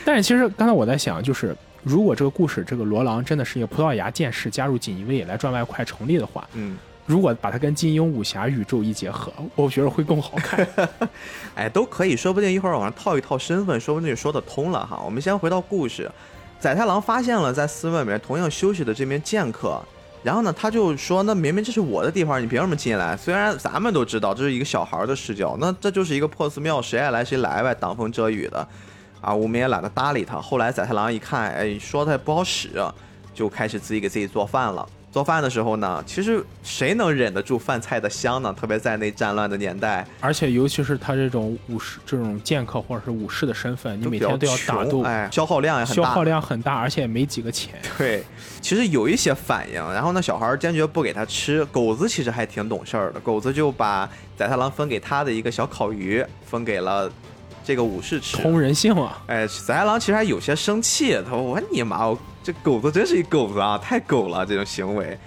[0.04, 6.76] 但是其实刚才我在想，就是如果这个故事，这个罗朗真的是一个葡萄牙剑士加入锦衣卫来赚外快成立的话，嗯，
[7.08, 10.68] 如果把它跟金庸武侠宇宙一结合，我觉得会更好看。
[11.56, 15.00] 哎，都可以，说不定一会儿往上套一套身份，说不定就说得通了哈。
[15.02, 16.10] 我们先回到故事，
[16.60, 19.80] 宰太郎发现了在寺院里面同样休息的这名剑客，
[20.22, 28.68] 然后呢，他就说：“那明明这是我的地方，你凭什么进来？”虽然咱们都知道这是一个小孩的视角，那这就是一个破寺庙，谁爱来谁来呗，挡风遮雨的。
[29.22, 30.38] 啊，我们也懒得搭理他。
[30.38, 32.70] 后来宰太郎一看，哎，说他也不好使，
[33.32, 34.86] 就开始自己给自己做饭了。
[35.10, 38.54] 做饭的时候呢，其实谁能忍得住饭菜的香呢？
[38.58, 47.74] 特别在那战乱的年代，而且尤其是他这种武士、这种剑客或者是武士的身份，你每天都要打斗，哎，消耗量也很大，消耗量很大，而且也没几个钱。
[47.96, 48.22] 对，
[48.60, 51.64] 其实有一些反应，然后呢，小孩坚决不给他吃。
[51.66, 57.10] 狗子其实还挺懂事儿的，狗子就把宰太郎分给他的一个小烤鱼分给了
[57.64, 58.36] 这个武士吃。
[58.36, 59.22] 通人性啊！
[59.26, 65.18] 哎，宰太郎其实还有些生气，他说：“我你妈，我这狗子真是一狗子啊，太狗了，这种行为。”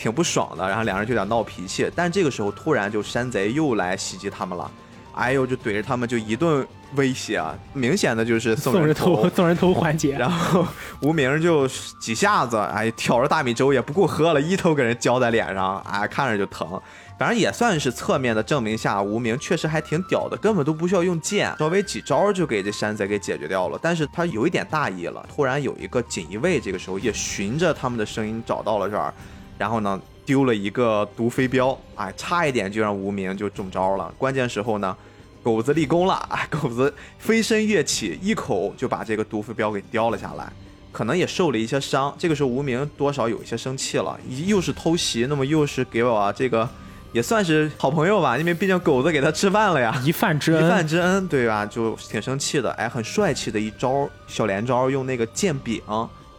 [0.00, 4.70] 挺不爽的，然后两人就有点闹脾气，但这个时候突然就山贼又来袭击他们了，
[5.14, 10.16] 哎呦就怼着他们就一顿威胁啊，明显的就是送送人头头，送人头环节。
[10.16, 10.66] 然后
[11.02, 11.68] 无名就
[12.00, 16.80] 几下子，哎，挑着大米粥也不顾喝了，一头给人浇在脸上，哎，看着就疼。
[17.20, 23.78] 反正也算是侧面的证明下，无名确实还挺屌的，根本都不需要用剑，稍微几招就给这山贼给解决掉了。
[23.82, 29.12] 但是他有一点大意了，突然有一个锦衣卫，这个时候也循着他们的声音找到了这儿，
[29.58, 34.10] 然后呢丢了一个毒飞镖，哎，差一点就让无名就中招了。
[34.16, 34.96] 关键时候呢。
[35.42, 40.52] 狗子立功了，哎，狗子飞身跃起，一口就把这个毒飞镖给叼了下来，
[40.92, 42.14] 可能也受了一些伤。
[42.18, 46.68] 这个时候无名多少有一些生气了，又是偷袭，那么又是给我这个
[47.12, 51.66] 也算是好朋友吧，因为毕竟狗子给他吃饭了呀，一饭之恩，一饭之恩，对吧？
[51.66, 55.80] 就挺生气的，哎，很帅气的一招小连招，用那个剑柄。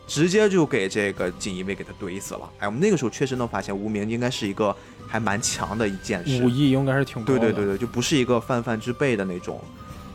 [0.07, 4.75] 直接就给这个锦衣卫给他怼死了，哎，我们那个时候确实能发现无名应该是一个
[5.07, 9.61] 还蛮强的一剑士，武艺应该是挺高对对对对，就不是一个泛泛之辈的那种。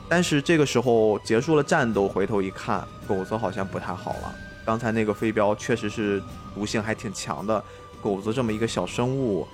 [0.07, 4.35] 但是这个时候结束了战斗，回头一看，狗子好像不太好了。
[4.67, 6.23] 刚才那个飞镖确实是
[6.55, 7.65] 毒性还挺强的，
[8.03, 9.49] 狗子这么一个小生物，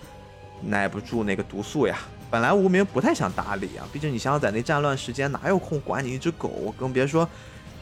[0.64, 1.98] 耐不住那个毒素呀。
[2.30, 7.28] 本来无名不太想搭理啊，毕竟你想想在那战乱时间哪有空管你一只狗，更别说。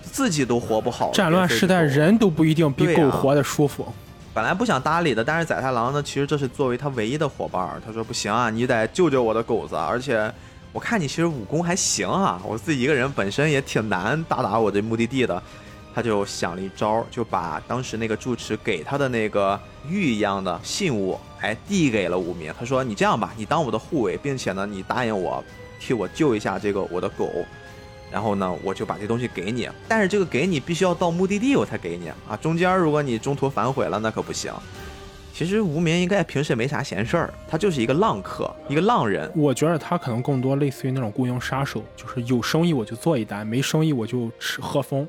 [0.02, 3.86] 自己都活不好，战乱时代人都不一定比狗活得舒服。
[4.32, 7.80] 本来不想搭理的，但是宰太郎呢，其实这是作为他唯一的伙伴。
[7.84, 10.32] 他说：“不行啊，你得救救我的狗子，而且
[10.72, 15.40] 我看你其实武功还行啊，我自己一个人本身也挺难到达我这目的地的。”
[15.94, 22.52] 他就想了一招，就把当时那个住持给他的那个玉一样的信物，哎，递给了无名。
[22.58, 25.42] 他说：“你这样吧，你当我的护卫，并且呢，你答应我
[25.78, 27.28] 替我救一下这个我的狗。”
[28.12, 32.36] 然后呢，我就把这东西给你，但是这个给你必须要到目的地我才给你啊！
[32.40, 34.52] 中间如果你中途反悔了，那可不行。
[35.32, 39.30] 其实无名应该平时没啥闲事儿，他就是一个浪客，一个浪人。
[39.36, 45.08] 我觉得他可能更多类似于那种雇佣杀手，就是有生意我就做一单，没生意我就吃喝风。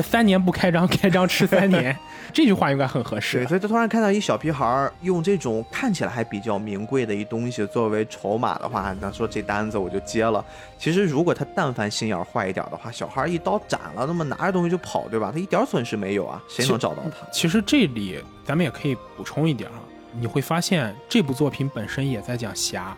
[0.00, 1.96] 三年不开张， 开张吃三年，
[2.32, 3.38] 这句话应该很合适。
[3.38, 10.42] 对，所以他突然看到一小屁孩用这种看起来还比较名贵的一东西作为筹码的话，那说这单子我就接了。
[10.78, 15.30] 其实如果他但凡心眼坏一点的话，小孩一刀斩了，那么拿着东西就跑，对吧？
[15.32, 17.26] 他一点损失没有啊，谁能找到他？
[17.32, 19.82] 其实这里咱们也可以补充一点啊，
[20.18, 22.96] 你会发现这部作品本身也在讲侠。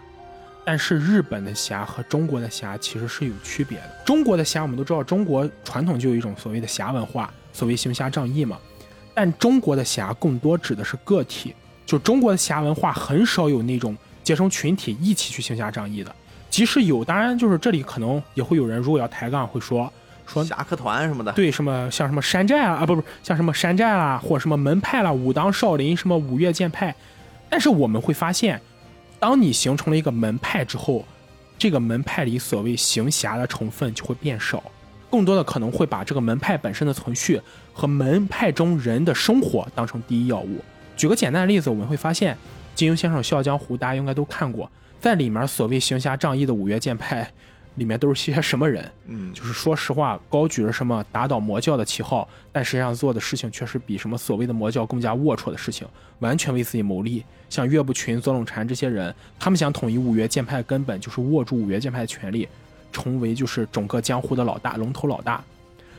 [0.67, 3.85] 但是日本的侠和中国的侠其实是有区别的。
[4.05, 8.59] 中国的侠我们都知道，中国传统就有一种所谓的侠文化，所谓行侠仗义嘛。
[9.13, 16.15] 但中国的侠更多指的是个体，就中国的侠文化很少有那种结成群体一起去行侠仗义的。
[16.49, 19.93] 即使有，当然就是这里可能也会有人如果要抬杠会说
[20.27, 26.95] 说侠客团什么的，对什么像什么山寨啊啊不不像什么山寨啦，或者什么门派啦，武当少林什么五岳剑派。
[27.51, 28.59] 但是我们会发现。
[29.25, 31.03] 当你形成了一个门派之后，
[31.57, 34.63] 这个门派里所谓行侠的成分就会变少，
[35.11, 37.41] 更多的可能会把这个门派本身的存续
[37.73, 40.63] 和门派中人的生活当成第一要务。
[40.95, 42.37] 举个简单的例子，我们会发现
[42.75, 47.27] 金庸先生《笑傲江湖》，大家应该都看过，在里面所谓行侠仗义的五岳剑派。
[47.77, 48.91] 里面都是些什么人？
[49.07, 55.87] 嗯，就是说实话，高举着什么打倒魔教的旗号，但实际上做的事情却是比什么所谓的魔教更加龌龊的事情，
[56.21, 57.25] 完全为自己谋利。
[57.51, 62.49] 像岳不群、左冷禅这些人，他们想统一五岳剑派，根本就是握住五岳剑派的权利，
[62.93, 65.43] 成为就是整个江湖的老大、龙头老大。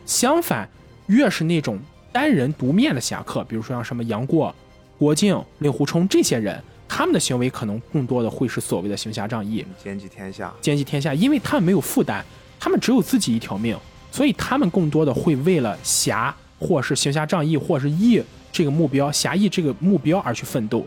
[0.06, 0.68] 相反，
[1.08, 1.80] 越是那种
[2.12, 4.54] 单人独面的侠客，比如说像什么杨过、
[4.98, 10.54] 郭靖、令狐冲这些人，他们的行为可能更多的会是所谓的行侠仗义、兼济天下。
[10.62, 12.24] 兼济天下，因为他们没有负担，
[12.60, 13.78] 他们只有自己一条命，
[14.12, 18.22] 所以他们更多的会为了侠，或是行侠仗义，或是义
[18.52, 20.86] 这个目标、侠义这个目标而去奋斗。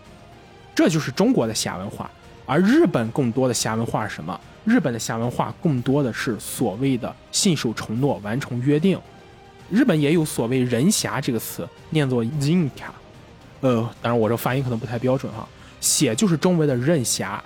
[0.74, 2.10] 这就是中国的侠文化，
[2.46, 4.38] 而日本更多的侠文化是什么？
[4.64, 8.98] 日本的侠文化更多的是所谓的信守承诺、完成约定。
[9.70, 12.70] 日本也有所谓“人侠”这个词，念作 “zinka”，
[13.60, 15.46] 呃，当然我这发音可能不太标准哈，
[15.80, 17.42] 写就是中文的“任侠”，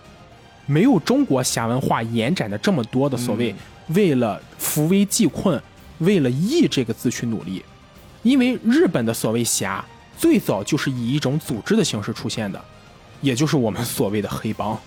[0.67, 3.55] 没有中国侠文化延展的这么多的所谓
[3.89, 5.61] 为了扶危济困、
[5.99, 7.65] 为了义这个字去努力，
[8.23, 9.85] 因为日本的所谓侠
[10.17, 12.63] 最早就是以一种组织的形式出现的，
[13.21, 14.79] 也就是我们所谓的黑帮。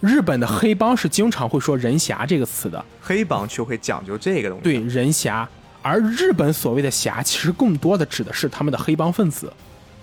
[0.00, 4.64] 日本的黑帮是经常会说“人侠”这个词的，黑帮却会讲究这个东西。
[4.64, 5.48] 对，人侠。
[5.82, 9.50] 而日本所谓的侠，其实更多的指的是他们的黑帮分子，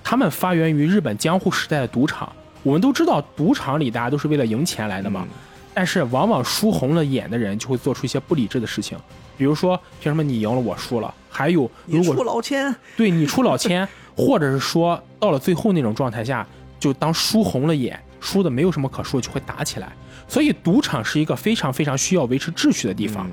[0.10, 2.32] 他们发源于日本江户时代的赌场。
[2.64, 5.28] 我们都知道，赌场里大家都是为了赢钱来的嘛，
[5.74, 8.98] 但是往往输红了眼的人就会做出一些不理智的事情，
[9.38, 11.14] 比如说凭什么你赢了我输了？
[11.30, 13.86] 还有如果出老千，对你出老千，
[14.16, 16.48] 或者是说到了最后那种状态下，
[16.80, 19.92] 就当输红了眼，输的没有什么可说，就会打起来。
[20.26, 23.30] 所以赌场是一个非常非常需要维持秩序的地方。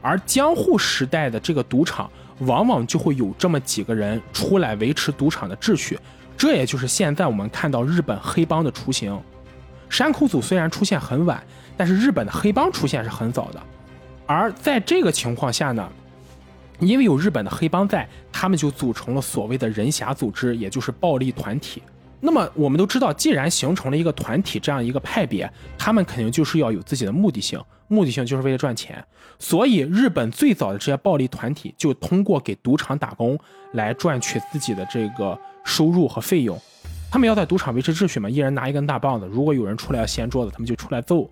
[0.00, 2.10] 而江户时代的这个赌场，
[2.40, 5.98] 往往就会有这么几个人出来维持赌场的秩序，
[6.36, 9.18] 这也就是现在我们看到日本黑帮的雏形。
[9.88, 11.42] 山口组虽然出现很晚，
[11.76, 13.62] 但是日本的黑帮出现是很早的。
[14.26, 15.88] 而在这个情况下呢，
[16.80, 21.82] 因为有日本的黑帮在，他们就组成了所谓的人侠组织，也就是暴力团体。
[22.18, 29.04] 那么我们都知道，既然形成了一个团体这样一个派别，他们肯定就是要有自己的目的性，目的性就是为了赚钱。
[29.38, 33.38] 所以日本最早的这些暴力团体就通过给赌场打工
[33.72, 36.58] 来赚取自己的这个收入和费用。
[37.10, 41.30] 他们要在赌场维持秩序嘛，一人拿一根大棒子，如果有人出来要掀桌子，他们就出来揍，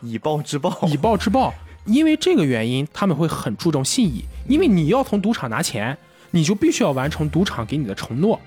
[0.00, 1.52] 以暴制暴，以暴制暴。
[1.84, 5.96] 因为这个原因，他们会很注重信义，因为你要从赌场拿钱，
[6.30, 8.40] 你就必须要完成赌场给你的承诺。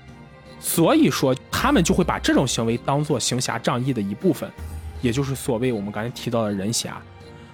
[0.60, 4.50] 所以说，他们就会把这种行为当做行侠仗义的一部分，
[5.00, 7.00] 也就是所谓我们刚才提到的人侠。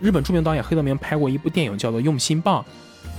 [0.00, 2.62] 日本著名导演黑泽明拍过一部电影，叫做《用心棒》，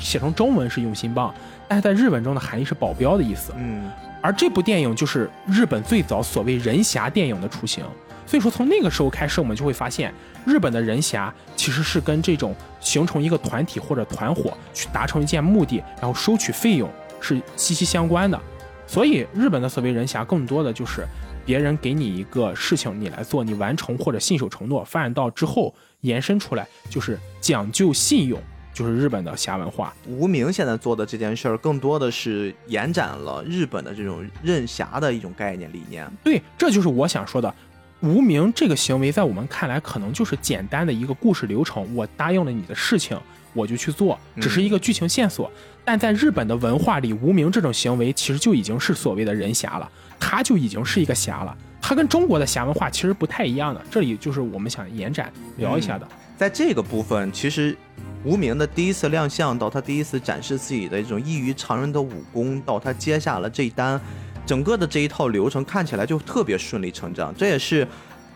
[0.03, 1.33] 写成中文是“用心棒”，
[1.67, 3.51] 但是在日文中的含义是保镖的意思。
[3.57, 3.89] 嗯，
[4.21, 7.83] 而这部电影就是日本最早所谓人侠电影的雏形。
[8.25, 10.13] 所以说，从那个时候开始，我们就会发现，
[10.45, 16.89] 日本的人侠其实是跟这种形成一个团体或者团伙去达成一件目的，然后收取费用
[17.21, 18.37] 是息息相关的。
[18.85, 21.07] 所以，日本的所谓人侠，更多的就是
[21.45, 24.83] 别人给你一个事情，你来做，你完成或者信守承诺。
[24.83, 28.41] 发展到之后，延伸出来就是讲究信用，
[28.73, 29.93] 就是日本的侠文化。
[30.07, 36.09] 无名现在做的这件事儿，更多的是延展了日本的这种任侠的一种概念理念。
[36.23, 37.53] 对，这就是我想说的。
[38.01, 41.95] 无名这个行为，在我们看来，可能就是简单的一个故事流程。
[41.95, 43.19] 我答应了你的事情。
[43.53, 45.51] 我就去做，只是一个剧情线索。
[45.83, 51.55] 但在日本的文化里，无名这种行为其实就已经是所谓的人侠了，他就已经是一个侠了。
[51.81, 56.07] 他跟中国的侠文化其实不太一样的，这里就是我们想延展聊一下的。
[56.37, 57.75] 在这个部分，其实
[58.23, 63.99] 无名的第一次亮相到他第一次展示自己的这种异于常人的武功，到他接下了这一单，
[64.45, 67.33] 整个的这一套流程看起来就特别顺理成章。
[67.37, 67.87] 这也是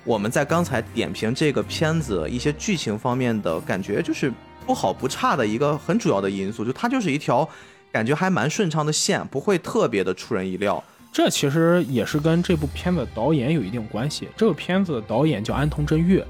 [0.03, 4.31] 我们在刚才点评这个片子一些剧情方面的感觉，就是。
[4.63, 7.49] 不好不差的一个很主要的因素，就它就是一条
[7.91, 10.81] 感觉还蛮顺畅的线，不会特别的出人意料。
[11.11, 14.29] 这其实也是跟这部片子导演有一定关系。
[14.37, 16.23] 这个片子的导演叫安藤真玉，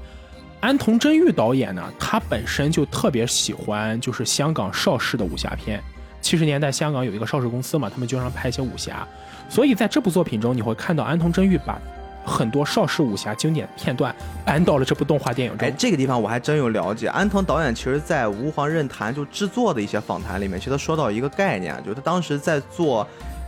[0.60, 5.82] 安藤真玉导演呢，他本身就特别喜欢就是香港邵氏的武侠片。
[6.20, 9.06] 七十年代香港有一个邵氏公司嘛，他们经常拍一些武侠，
[9.48, 11.80] 所以在这部作品中，你会看到安藤真玉把。
[12.24, 14.14] 很多邵氏武侠经典片段
[14.44, 15.66] 搬到了这部动画电影中。
[15.66, 17.08] 哎，这个地方我还真有了解。
[17.08, 23.04] 安藤导演其实在《吾皇任谈》就制作的一些访谈里面，其实他说到一个概念，就是他当时在做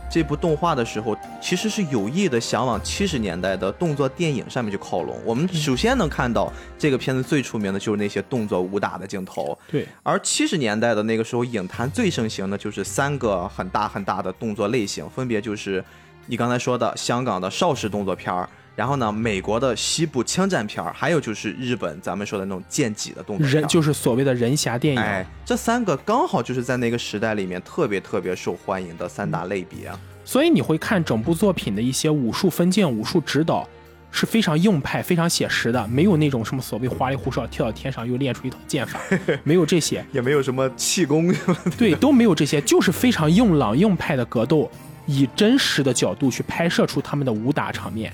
[0.09, 5.19] 这部动画的时候，其实是有意的想往七十年代的动作电影上面去靠拢。
[5.25, 9.57] 我们首先能看到这个片子最出名的就是那些动作武打的镜头。
[9.69, 9.85] 对。
[10.03, 15.83] 而七十年代的那个时候，影坛最盛行的就是三个很大很大的动作类型，分别就是
[16.27, 18.47] 你刚才说的香港的邵氏动作片儿。
[18.75, 25.01] 然后呢，美国的西部枪战片儿，还有就是日本咱们说的那种剑戟的动作人就是所谓的人侠电影。
[25.01, 29.89] 哎，这三个刚好就是在那个时代里面特别特别受欢迎的三大类别。
[30.25, 33.65] 所以你会看整部作品的一些武术分镜、武术指导，
[34.11, 38.99] 是非常硬派、非常写实的，没有那种什么所谓花里胡哨跳到天上又练出一套剑法，
[39.45, 41.33] 没有这些，也没有什么气功，
[41.77, 44.69] 对，都没有这些，就是非常硬朗硬派的格斗，
[45.05, 48.11] 以真实的角度去拍摄出他们的武打场面，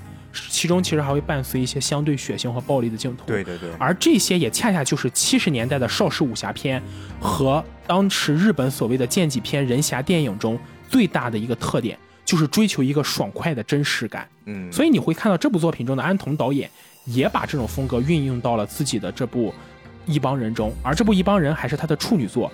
[0.49, 3.23] 其中其实还会伴随一些相对血腥和暴力的镜头。
[3.25, 6.82] 对对对，而这些也恰恰就是七十年代的邵氏武侠片
[7.19, 10.57] 和当时日本所谓的剑戟片、人侠电影中
[10.89, 14.27] 最大的一个特点，就是追求一个爽快的真实感。
[14.45, 16.69] 嗯，所以你会看到这部作品中的安童导演
[17.05, 19.49] 也把这种风格运用到了自己的这部
[20.05, 22.51] 《一帮人》中，而这部《一帮人》还是他的处女作，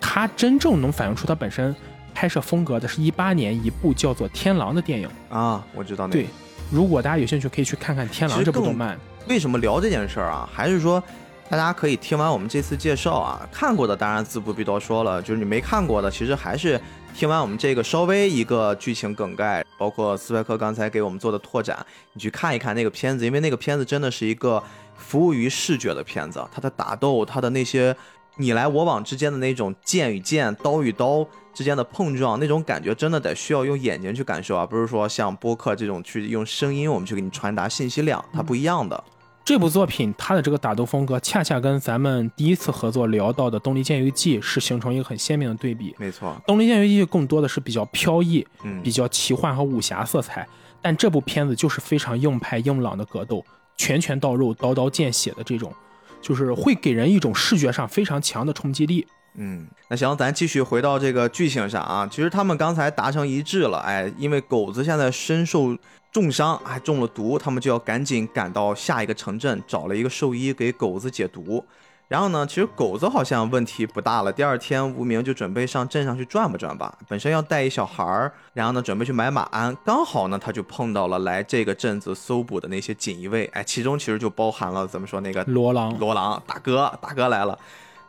[0.00, 1.74] 他真正能反映出他本身
[2.12, 5.08] 拍摄风格的是一八年一部叫做《天狼》的电影。
[5.28, 6.26] 啊，我知道那对，
[6.70, 8.96] 如果大家有兴趣，可以去看看《天狼这部动漫。
[9.28, 10.48] 为什么聊这件事儿啊？
[10.52, 11.02] 还是说，
[11.48, 16.80] 大家可以听完我们这次介绍啊，看过的当然自不必多说了，就是你没看过的，其实还是
[17.12, 24.62] 听完我们这个稍微一个剧情梗概，包括斯派克刚才给我们做的拓展，你去看一看那个片子，因为那个片子真的是一个
[24.96, 27.94] 服务于视觉的片子，它的打斗，它的那些
[28.40, 39.04] 你来我往之间的那种剑与剑、刀与刀之间的碰撞，那种感觉真的得需要用眼睛去感受啊，不是说像播客这种去用声音我们去给你传达信息量，它不一样的。
[39.44, 45.94] 这部作品它的这个打斗风格，恰恰跟咱们第一次合作聊到的《东离剑游记》是形成一个很鲜明的对比。
[45.98, 50.46] 没错，《东离剑游记》更多的是比较飘逸、嗯比较奇幻和武侠色彩，
[50.80, 53.44] 但这部片子就是非常硬派、硬朗的格斗，
[53.76, 55.72] 拳拳到肉、刀刀见血的这种，
[56.20, 59.06] 就是会给人一种视觉上非常强的冲击力。
[59.34, 62.08] 嗯，那行，咱继续回到这个剧情上啊。
[62.10, 65.76] 其实他们刚才达成一致了，哎，因为狗子现在身受
[66.10, 71.64] 重伤，还中了毒，他们就要赶紧赶到下一个城镇，找了一个兽医给狗子解毒。
[72.10, 74.32] 然后呢，其实狗子好像问题不大了。
[74.32, 79.76] 第二天，无名就准备上镇上去转吧转吧，本身要带一小孩儿，然后呢，准备去买马鞍。
[79.84, 87.56] 刚好呢，他就碰到了来这个镇子搜捕的那些锦衣卫，哎，其中其实就包含了怎么说那个罗郎，罗郎大哥，大哥来了。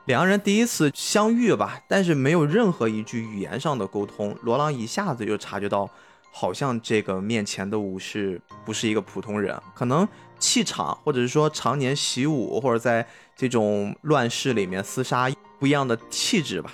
[0.05, 4.35] 两个人第一次相遇吧，但是没有任何一句语言上的沟通。
[4.41, 5.87] 罗郎一下子就察觉到，
[6.31, 10.07] 好像这个面前的武士不是一个普通人，可能
[10.39, 13.07] 气场，或者是说常年习武，或者在
[13.41, 15.27] 这种乱世里面厮杀
[15.59, 16.71] 不一样的气质吧，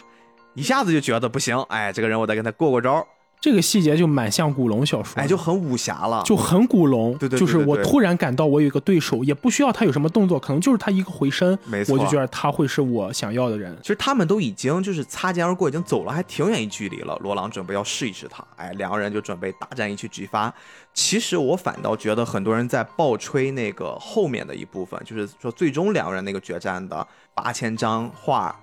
[0.54, 3.08] 一下子就觉得不行，哎，这个人我得跟他过过招，
[3.40, 13.78] 这个细节就蛮像古龙小说的，哎，就很武侠了，就很古龙，对对对就是我突然感到我有一个对手，也不需要他有什么动作，可能就是他一个回身，没错我就觉得他会是我想要的人。
[13.82, 17.16] 其实他们都已经就是擦肩而过，已经走了还挺远一距离了。
[17.22, 20.52] 罗朗准备要试一试他，哎，两个人就准备大战一曲即发。
[20.94, 28.60] 其实我反倒觉得很多人在爆吹那个后面的一部分，就是说最终两个人那个决战的八千张画，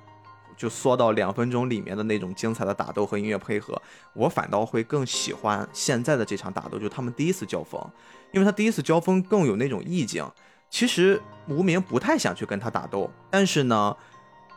[0.57, 3.81] 就缩到两分钟里面的那种精彩的打斗和音乐配合。
[4.13, 7.81] 我反倒会更喜欢现在的这场打斗，就他们第一次交锋，
[8.33, 10.25] 因为他第一次交锋更有那种意境。
[10.71, 13.97] 其实无名不太想去跟他打斗，但是呢。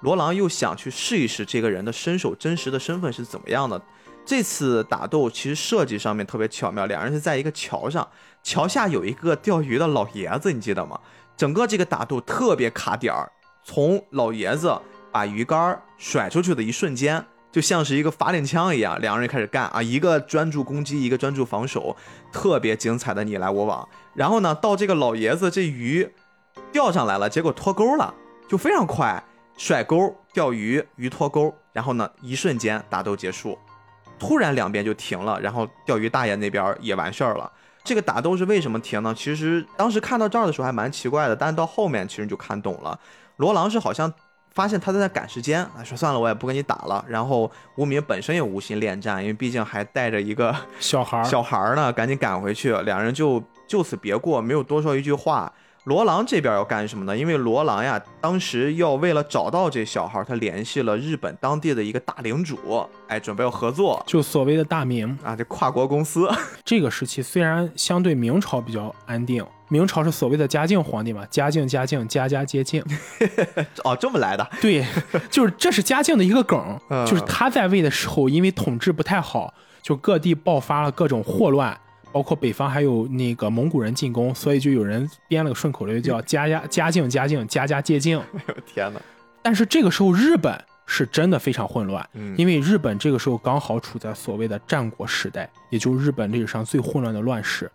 [0.01, 3.81] 罗朗又想去试一试这个人的身手真实的身份是怎么样的。
[4.23, 8.07] 这次打斗其实设计上面特别巧妙，两人是在一个桥上，
[8.43, 10.99] 桥下有一个钓鱼的老爷子，你记得吗？
[11.35, 13.31] 整个这个打斗特别卡点儿，
[13.63, 14.79] 从老爷子
[15.11, 21.95] 把鱼竿甩出去的一瞬间，就像是一个发令枪一样，两个人开始干啊，一个专注攻击，一个专注防守，
[22.31, 23.87] 特别精彩的你来我往。
[24.13, 26.09] 然后呢，到这个老爷子这鱼
[26.71, 28.13] 钓上来了，结果脱钩了，
[28.47, 29.23] 就非常快。
[29.59, 33.57] 甩钩钓鱼，鱼脱钩，然后呢，一瞬间打斗结束，
[34.19, 37.51] 突然两边就停了，然后钓鱼大爷那边也完事儿了。
[37.83, 39.15] 这个打斗是为什么停呢？
[39.17, 42.99] 其实当时看到这儿的时候还蛮奇怪的，但是到后面其实就看懂了。
[43.37, 44.13] 罗朗是好像
[44.57, 47.05] 发现他在那赶时间，啊， 说算了，我也不跟你打了。
[47.07, 55.53] 然后无名本身也无心恋战，因为毕竟还带着一个小孩儿，小孩儿呢，赶紧赶回去，两人就就此别过，没有多说一句话。
[55.87, 57.17] 罗朗这边要干什么呢？
[57.17, 65.17] 因为罗朗呀，当时要为了找到这小孩，他联系了日本当地的一个大领主，哎，准备要合作就所谓的大明。
[65.23, 66.29] 啊，这跨国公司。
[66.65, 72.83] 这个时期虽然相对明朝比较安定，明朝是所谓的嘉靖皇帝嘛，嘉靖嘉靖家家皆靖，
[73.85, 74.85] 哦，这么来的，对，
[75.31, 81.79] 就是这是嘉靖的一个梗， 嗯就是他在位的时候，因为统治不太好，就各地爆发了各种霍乱。
[82.17, 88.99] 包括北方还有那个蒙古人进攻，所以就有人编了个顺口溜，叫“家家嘉靖嘉靖家家皆境哎呦天哪！”。
[89.43, 97.71] 但是这个时候日本是真的非常混乱，嗯因为日本这个时候刚好处在所谓的战国时代，也就是日本历史上最混乱的乱世。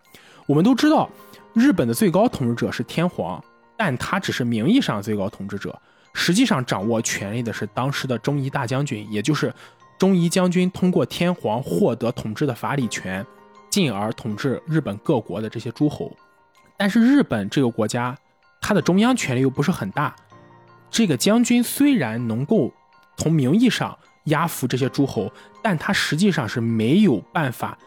[0.47, 1.09] 我们都知道，
[1.55, 3.41] 日本的最高统治者是天皇，
[3.77, 5.81] 但他只是名义上最高统治者，
[6.15, 9.55] 实际上掌握权力的是当时的忠义大将军，也就是
[10.01, 13.25] 忠义将军通过天皇获得统治的法理权，
[13.73, 16.15] 进而统治日本各国的这些诸侯。
[16.77, 18.15] 但是日本这个国家，
[18.61, 20.15] 它的中央权力又不是很大。
[20.91, 22.71] 这个将军虽然能够
[23.17, 27.79] 从名义上压服这些诸侯，但他实际上是没有办法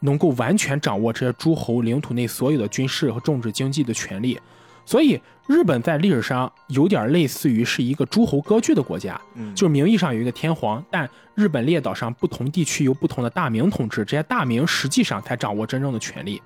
[0.00, 4.40] 能够完全掌握这些诸侯领土内所有的军事和政治经济的权利。
[4.86, 16.40] 所以，日本在历史上有点类似于是一个诸侯割据的国家，嗯就是名义上有一个天皇，但日本列岛上不同地区由不同的大名统治，这些大名实际上才掌握真正的权力。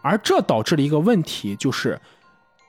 [0.00, 2.00] 而这导致了一个问题，就是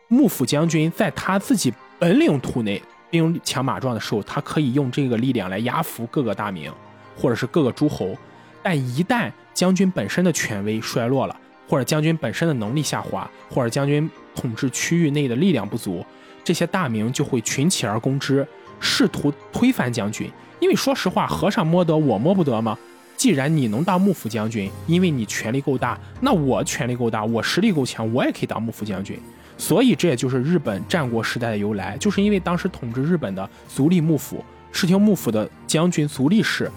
[0.10, 6.70] 幕府将军在他自己本领土内兵强马壮的时候，他可以用这个力量来压服各个大名，
[7.16, 8.14] 或者是各个诸侯。
[8.62, 16.06] 但一旦将军本身的权威衰落了，或者将军本身的能力下滑，或者将军统治区域内的力量不足，
[16.44, 18.48] 这些大名就会群起而攻之，
[18.80, 20.30] 试图推翻将军。
[20.60, 22.78] 因为说实话，和尚摸得我摸不得吗？
[23.16, 29.20] 既然你能当幕府将军，因为你权力够大，那我权力够大，我实力够强，我也可以当幕府将军。
[29.58, 36.72] 所以这也就是日本战国时代的由来，就是因为当时统治日本的足利幕府室町幕府的将军足利氏，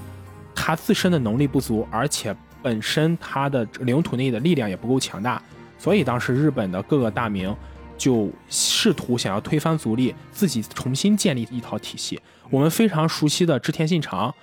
[0.55, 5.43] 他自身的能力不足，而且本身他的领土内的力量也不够强大，
[5.79, 7.55] 所以当时日本的各个大名
[7.97, 12.21] 就试图想要推翻足利，自己重新建立一套体系。
[12.51, 14.35] 我们非常熟悉的织田信长、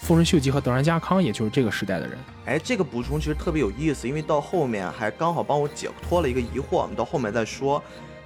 [0.00, 2.18] 丰臣秀吉和德川家康，也就是这个时代的人。
[2.46, 7.82] 哎，这个补充其实特别有意思，因为到后面还刚好帮我解脱了一个疑惑，我们到后面再说。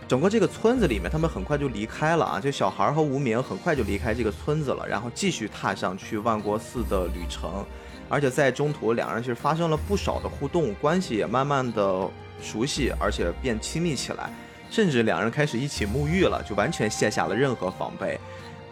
[0.08, 7.64] 整个这个村子里面，他们很快就离开了啊，这小孩和无名很快就离开这个村子了，然后继续踏上去万国寺的旅程。
[8.08, 12.08] 而且在中途，两人其实发生了不少的互动，关系也慢慢的
[12.42, 14.30] 熟悉，而且变亲密起来，
[14.70, 18.18] 甚至两人开始一起沐浴了，就完全卸下了任何防备。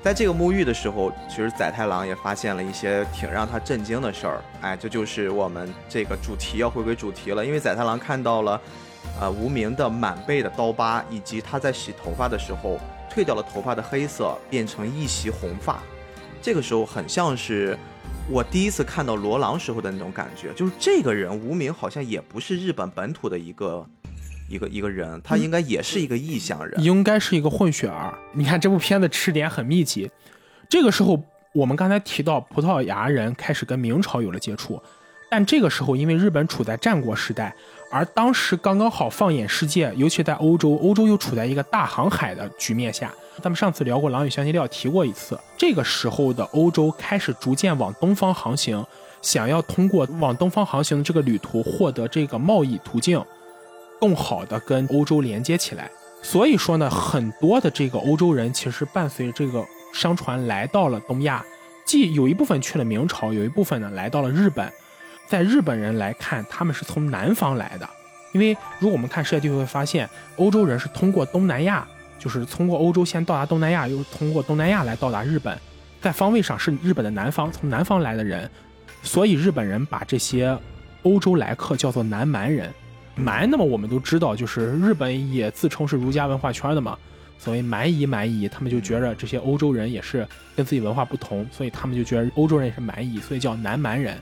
[0.03, 4.45] 在这个沐浴的时候，其实载太郎也发现了一些挺让他震惊的事儿。
[4.61, 8.61] 哎，这就是我们这个主题要回归主题了，因为载太郎看到了，
[9.21, 12.79] 呃，无名的满背的刀疤，以及他在洗头发的时候
[13.13, 15.83] 褪掉了头发的黑色，变成一袭红发。
[16.41, 17.77] 这个时候很像是
[18.29, 23.87] 我第一次看到罗朗时候的那种感觉，就是这个人无名好像也不是日本本土的一个
[24.49, 26.83] 一个一个人，他应该也是一个异乡人。
[26.83, 28.13] 应该是一个混血儿。
[28.33, 30.11] 你看这部片子吃点很密集。
[30.69, 31.23] 这个时候，
[31.55, 34.83] 我们刚才提到葡萄牙人开始跟明朝有了接触，
[35.31, 37.55] 但这个时候因为日本处在战国时代，
[37.91, 43.13] 而当时刚刚好放眼世界，尤其在欧洲，欧洲又处在一个大航海的局面下。
[43.43, 48.85] 咱们上次聊过《狼与香辛料》，提过一次，这个时候的欧洲开始逐渐往东方航行，
[49.23, 53.23] 想要通过往东方航行的这个旅途获得这个贸易途径。
[54.01, 55.91] 更好的跟欧洲连接起来。
[56.23, 61.45] 所以说呢，很多的这个欧洲人其实伴随这个商船来到了东亚，
[61.85, 64.71] 既有一部分去了明朝，有一部分呢来到了日本。
[65.27, 67.89] 在日本人来看，他们是从南方来的，
[68.33, 71.87] 因为如果我们看世界地图会发现，欧洲人是通过东南亚，
[72.19, 75.59] 就是通过欧洲先到达东南亚，又通过东南亚来到达日本，
[76.01, 78.49] 在方位上是日本的南方，从南方来的人，
[79.03, 80.57] 所以日本人把这些
[81.03, 82.73] 欧洲来客叫做南蛮人。
[83.17, 86.99] 蛮，那么我们都知道，就是日本也自称是儒家文化圈的嘛，
[87.39, 94.21] 所谓蛮夷蛮夷，他们就觉着这些欧洲人也是跟自己文化不同，所以他们就觉得欧洲人也是蛮夷，所以叫南蛮人。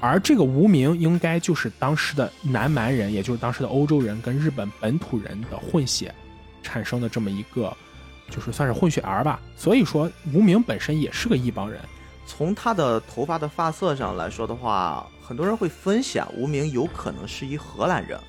[0.00, 6.14] 而这个无名应该就是当时的南蛮人，也就是当时的欧洲人跟日本本土人的混血
[6.62, 7.76] 产生的这么一个，
[8.30, 9.40] 就是算是混血儿吧。
[9.56, 11.80] 所以说，无名本身也是个异邦人。
[12.26, 18.20] 从他的头发的发色上来说的话，很多人会分析啊，无名有可能是一荷兰人。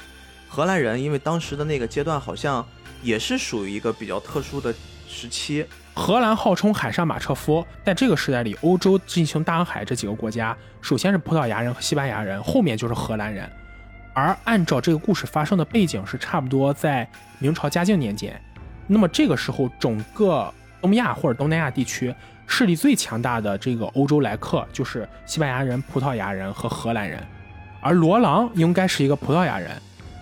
[0.48, 2.66] 荷兰人因为当时的那个阶段好像
[3.04, 4.74] 也是属于一个比较特殊的
[5.08, 5.66] 时期。
[6.00, 13.48] 荷兰号称海上马车夫，在这个时代里，欧洲进行大航海这几个国家，首先是葡萄牙人和西班牙人，后面就是荷兰人。
[14.14, 17.06] 而按照这个故事发生的背景是差不多在
[17.38, 18.42] 明朝嘉靖年间，
[18.88, 22.16] 那么这个时候整个东亚或者东南亚地区
[22.48, 27.22] 势力最强大的这个欧洲来客就是西班牙人、葡萄牙人和荷兰人，
[27.82, 29.70] 而罗朗应该是一个葡萄牙人，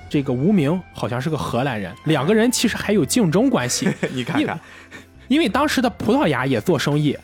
[0.09, 3.87] 这个无名好像是个荷兰人，两个人其实还有竞争关系。
[4.09, 4.59] 你看看，
[5.27, 7.17] 因为当时的葡萄牙也做生意，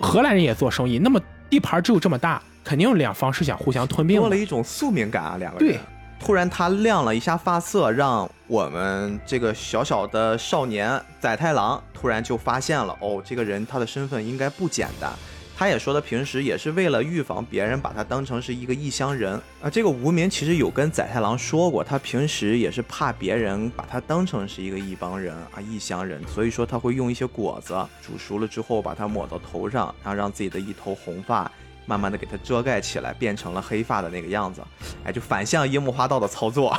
[0.00, 4.22] 荷兰人也做生意，那么地盘只有这么大，肯定两方是想互相吞并的。
[4.22, 5.74] 多了一种宿命感啊，两个人。
[5.74, 5.80] 对，
[6.18, 15.12] 突然他亮了一下发色，让我们这个小小的少年载太郎突然就发现了，哦，这个人他的身份应该不简单。
[15.56, 19.70] 他也说，他平时也是为了预防别人把他当成是一个异乡人啊。
[19.70, 27.74] 这个无名其实有跟载太郎说过，他平时也是怕别人把他当成是一个异邦人啊、异乡人，所以说他会用一些果子
[28.04, 31.50] 煮熟了之后把它抹到头上，然后让自己的一头红发
[31.86, 34.60] 慢慢的给它遮盖起来，变成了黑发的那个样子。
[35.04, 36.76] 哎，就反向樱木花道的操作。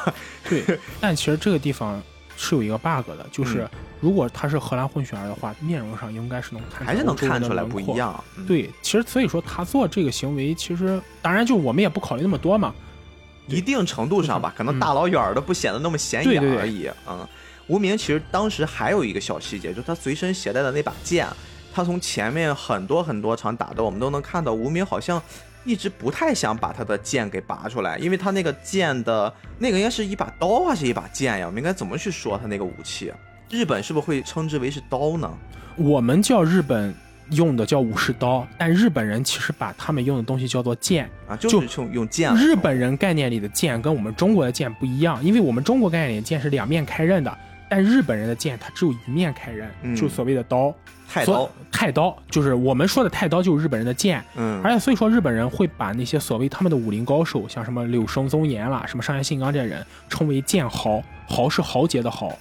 [0.50, 0.64] 对，
[1.00, 2.02] 但其实这个地方
[2.36, 3.70] 是有一个 bug 的，就是嗯
[4.06, 7.64] 如果他是荷兰混血儿的话，面容上应该是能看出还是能看出来。
[7.64, 8.24] 不一样。
[8.38, 12.72] 嗯，对，其实所以说他做这个行为，其实当然就我们也不考虑那么多嘛。
[13.48, 16.88] 一定程度上吧，可能嗯大老远儿的不显得那么显眼而已。
[17.10, 17.28] 嗯，
[17.66, 21.28] 无名其实当时还有一个小细节，就他随身携带的那把剑，
[21.74, 25.20] 他从前面很多很多场打斗，我们都能看到无名好像
[25.64, 31.48] 一直不太想把他的剑给拔出来，因为他那个剑的那个应该是一把刀还是一把剑呀？
[31.48, 33.12] 我们应该怎么去说他那个武器？
[33.50, 35.32] 日本是不是会称之为是刀呢？
[35.76, 36.94] 我们叫日本
[37.32, 41.10] 用的叫武士刀，但日本人其实把他们用的东西叫做剑。
[41.28, 47.38] 啊，就是用用剑日本人概念里的剑跟我们中国的剑不一样，因为我们中国概念里的剑是两面开刃的，
[47.70, 50.74] 但日本人的剑它只有一面开刃，嗯就所谓的刀。
[51.08, 54.22] 太刀，太刀就是我们说的太刀，就是日本人的剑。
[54.36, 62.36] 嗯，而且所以说，日本人会把那些所谓他们的武林高手，像什么柳生宗严啦、什么上原信刚这些人，称为剑豪，豪是豪杰的豪。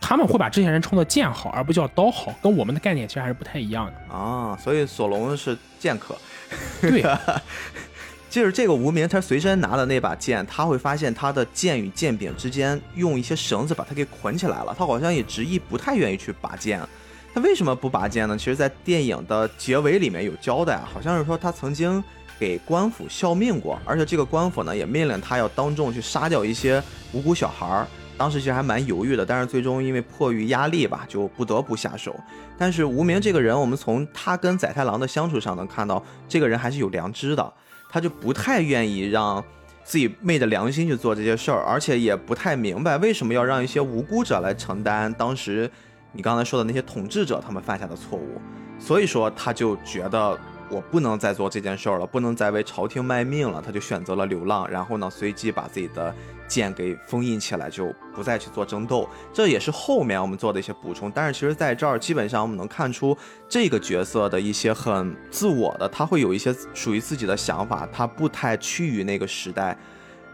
[0.00, 4.14] 他们会把这些人称作剑豪，而不叫刀豪，跟我们的概念其实还是不太一样的。
[4.14, 6.16] 啊，所以索隆是剑客。
[6.80, 7.04] 对，
[8.30, 14.74] 就是这个无名，他随身拿的那把剑，他会发现他的剑与剑柄之间用一些绳子把它给捆起来了。
[14.78, 16.80] 他好像也执意不太愿意去拔剑。
[17.34, 18.36] 他为什么不拔剑呢？
[18.38, 22.02] 其实，在电影的结尾里面有交代，好像是说他曾经
[22.38, 26.82] 给官府效命过，而且这个官府呢也命令他要当众去杀掉一些
[27.12, 27.86] 无辜小孩儿。
[28.18, 32.14] 当时其实还蛮犹豫的，但是最终因为迫于压力吧，就不得不下手。
[32.58, 37.52] 但是无名这个人，我们从他跟载太郎的相处上能看到，这个人还是有良知的。
[37.88, 39.42] 他就不太愿意让
[39.82, 45.70] 自己昧着良心去做这些事儿，而且也不太明白为什么要让一些无辜者来承担当时
[46.12, 48.40] 你刚才说的那些统治者他们犯下的错误。
[48.78, 50.38] 所以说，他就觉得
[50.70, 56.14] 我不能再做这件事儿了，不能再为朝廷卖命了，他就选择了流浪，然后呢，随即把自己的
[56.46, 59.08] 剑给封印起来，就不再去做争斗。
[59.32, 61.10] 这也是后面我们做的一些补充。
[61.10, 63.16] 但是其实在这儿，基本上我们能看出
[63.48, 69.76] 这个角色的一些很自我的，他会有一些属于自己的想法，他不太趋于那个时代。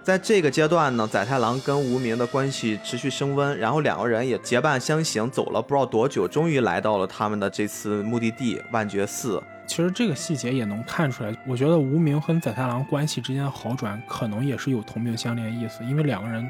[0.03, 9.43] 在这个阶段呢，宰太郎跟无名的关系持续升温，然后两个人也结伴相行，走了不知道多久，终于来到了他们的这次目的地万觉寺。
[9.67, 16.49] 其实这个细节也能看出来，我觉得无名和宰太郎关系之间的好转，可能也是有同病相怜的意思，因为两个人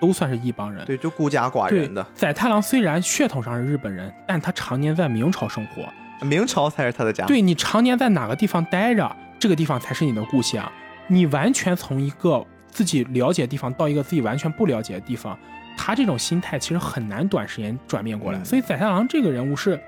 [0.00, 0.84] 都算是一帮人。
[0.84, 5.88] 对，就孤家寡人的，宰太郎虽然血统上是日本人，但他常年在明朝生活。
[6.22, 7.24] 明朝才是他的家。
[7.24, 10.70] 对你常年在哪个地方待着，这个地方才是你的故乡。
[11.06, 15.36] 你完全从一个自己了解的地方到一个自己完全不了解的地方，
[15.78, 18.38] 他这种心态其实很难短时间转变过来。
[18.38, 19.80] 嗯所以宰太郎这个人物是，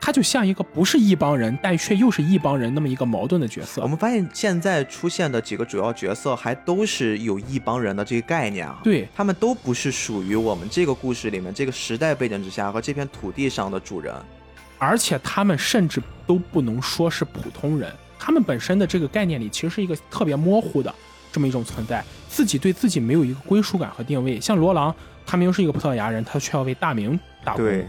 [0.00, 3.88] 他就像一个不是一帮人，但却又是一帮人那么一个矛盾的角色我。
[3.88, 8.78] 们发现现在出现的几个主要角色还都是有一帮人的这个概念啊。
[8.84, 14.14] 对他们都不是属于我们这个故事里面这个时代背景之下和这片土地上的主人。
[14.78, 20.94] 而且他们甚至都不能说是普通人，他们本身的这个概念里其实是一个特别模糊的
[21.32, 24.38] 这么一种存在，自己对自己没有一个归属感和定位。
[24.38, 24.94] 像罗朗，
[25.24, 27.64] 他明明是一个葡萄牙人，他却要为大明打工。
[27.64, 27.86] 对，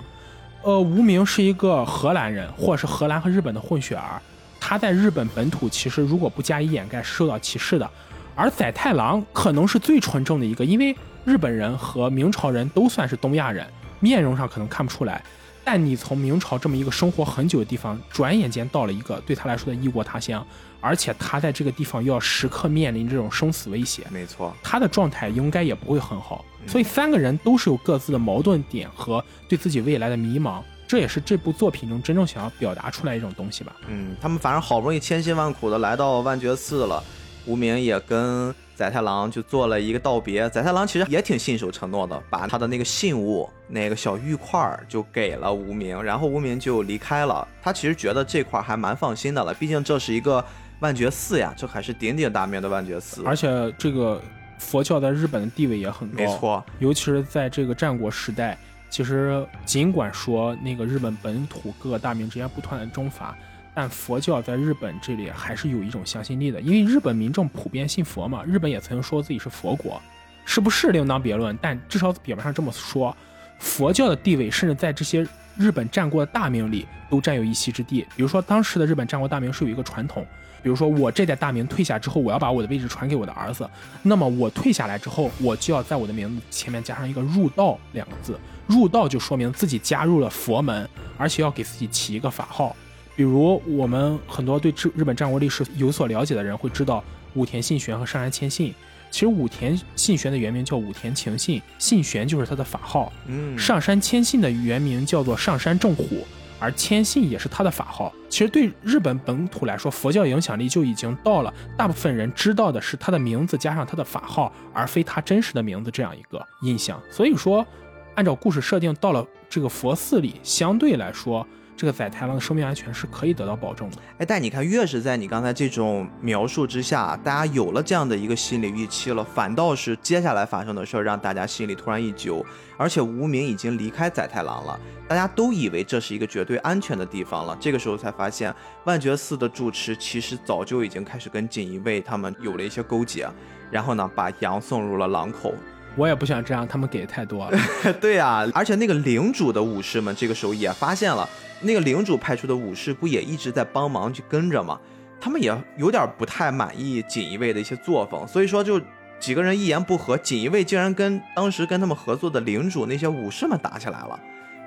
[0.67, 4.21] 呃，无名是一个荷兰人，或者是荷兰和日本的混血儿，
[4.59, 7.89] 他在日本本土其实如果不加以掩盖是受到歧视的。
[8.35, 10.93] 而载太郎可能是最纯正的一个，因为
[11.23, 13.65] 日本人和明朝人都算是东亚人，
[14.01, 15.23] 面容上可能看不出来，
[15.63, 20.45] 但你从明朝这么一个生活很久的地方，转眼间到了一个对他来说的异国他乡，
[20.87, 24.55] 而且他在这个地方又要时刻面临这种生死威胁，没错。
[24.63, 26.45] 他的状态应该也不会很好。
[26.61, 33.73] 嗯所以三个人都是有各自的矛盾点和对自己未来的迷茫，这也是这部作品中真正想要表达出来一种东西吧。
[33.87, 37.01] 嗯，他们反正好不容易千辛万苦的来到万觉寺了，
[37.45, 40.49] 无名也跟宰太郎就做了一个道别。
[40.49, 47.47] 宰太郎其实也挺信守承诺的，把他的那个信物那个小玉块儿就给了无名，然后无名就离开了。
[47.61, 50.43] 他其实觉得这块儿还蛮放心的了，毕竟这是一个
[50.79, 53.23] 万觉寺呀，这还是鼎鼎大名的万觉寺。
[53.25, 54.21] 而且这个
[54.57, 58.57] 佛教在日本的地位也很高，没，错，尤其是在这个战国时代。
[58.89, 63.37] 其实尽管说那个日本本土各个大名之间不断的征伐，
[63.73, 68.45] 但佛教在日本这里还是有一种向心力的，因为日本民众普遍信佛嘛。
[68.45, 70.01] 日本也曾经说自己是佛国，
[70.45, 73.15] 是不是另当别论，但至少表面上这么说，
[73.59, 75.25] 佛教的地位甚至在这些
[75.57, 78.05] 日本战国的大名里都占有一席之地。
[78.15, 80.25] 比如说，当时的日本战国大名是有一个传统，
[80.61, 83.69] 比如说我这代大名退下之后，我要把我的位置传给我的儿子，
[84.03, 88.39] 那么我退下来之后，我就要在我的名字前面加上一个“入道”两个字。
[88.67, 90.87] 入道就说明自己加入了佛门，
[91.17, 92.75] 而且要给自己起一个法号。
[93.15, 97.03] 比如我们很多对日日本战国历史有所了解的人会知道
[97.33, 98.73] 武田信玄和上杉谦信。
[99.17, 103.11] 其实武田信玄的原名叫武田晴信，信玄就是他的法号。
[103.25, 106.23] 嗯，上山谦信的原名叫做上山正虎，
[106.59, 108.13] 而谦信也是他的法号。
[108.29, 117.01] 其实对日本本土来说，佛教影响力就已经到了大部分人知道的是他的名字加上他的法号，而非他真实的名字这样一个印象。
[117.09, 117.65] 所以说，
[118.13, 121.43] 按照故事设定，到了这个佛寺里，相对来说。
[121.77, 123.97] 这个宰太郎的生命安全是可以得到保证的。
[124.17, 132.43] 哎，但你看，越是在你刚才这种描述之下，大家有了这样的一个心理预期了，反倒是接下来发生的事儿让大家心里突然一揪。
[132.79, 137.55] 而且无名已经离开宰太郎了，大家都以为这是一个绝对安全的地方了。
[137.59, 138.51] 这个时候才发现，
[138.85, 143.29] 万觉寺的住持其实早就已经开始跟锦衣卫他们有了一些勾结，
[143.69, 145.53] 然后呢，把羊送入了狼口。
[145.97, 147.59] 我也不想这样，他们给的太多了。
[147.99, 151.27] 对呀，而且那个领主的武士们这个时候也发现了。
[151.59, 154.79] 那个领主派出的武士不也一直在帮忙去跟着吗？
[155.19, 158.79] 他们也有点不太满意锦衣卫的一些作风，所以说就
[159.19, 164.19] 几个人一言不合，锦衣卫竟然跟当时跟他们合作的领主那些武士们打起来了，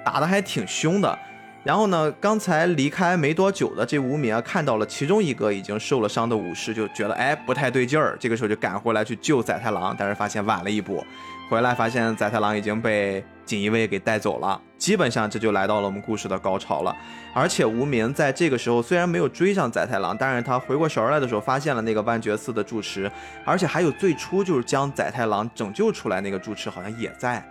[0.04, 1.16] 打的还挺凶的。
[1.62, 11.04] 然后呢，刚才离开没多久的这无名啊看到了其中一个已经受了伤的武士，就觉得哎不太对劲儿，这个时候就赶回来去救宰太郎，但是发现晚了一步。
[11.50, 16.96] 回来发现宰太郎已经被锦衣卫给带走了，基本上这就来到了我们故事的高潮了。
[17.34, 23.11] 而且无名在这个时候虽然没有追上宰太郎，但是他回过神来的时候发现了那个万觉寺的住持，
[23.44, 27.44] 而且还有最初就是将宰太郎拯救出来那个住持好像也在。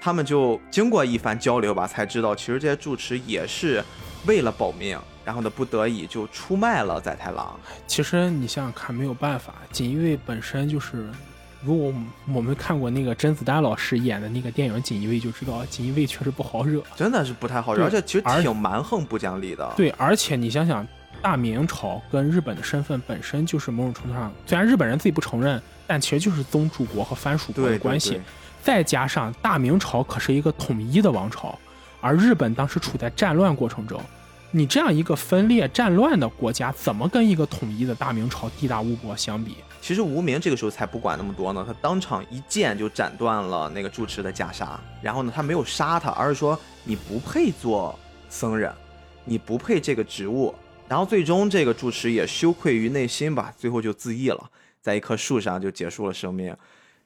[0.00, 3.84] 他们就经过一番交流吧，才知道其实这些住持也是
[4.26, 7.58] 为了保命，然后呢不得已就出卖了宰太郎。
[7.86, 11.08] 其实你想想看，没有办法，锦衣卫本身就是。
[11.60, 11.92] 如果
[12.32, 19.68] 我们看过那个甄子丹老师演的那个电影《锦衣卫》，就知道锦衣卫确实不好惹，真的是不太好惹，而且其实挺蛮横不讲理的。
[19.76, 20.86] 对，而且你想想，
[21.20, 28.20] 大明朝跟日本的身份本身就是某种程度上，虽然日本人自己不承认，但其实就是宗主国和藩属国的关系。
[28.68, 31.58] 再加上大明朝可是一个统一的王朝，
[32.02, 33.98] 而日本当时处在战乱过程中。
[34.50, 39.56] 你这样一个分裂战乱的国家，怎么跟一个统一的大明朝地大物博相比？
[39.80, 44.76] 其实无名这个时候才不管那么多呢，他当场一剑就斩断了那个住持的袈裟。
[45.00, 47.98] 然后呢，他没有杀他，而是说你不配做
[48.28, 48.70] 僧人，
[49.24, 50.54] 你不配这个职务。
[50.86, 54.50] 然后最终这个住持也羞愧于内心吧，最后就自缢了，
[54.82, 56.54] 在一棵树上就结束了生命。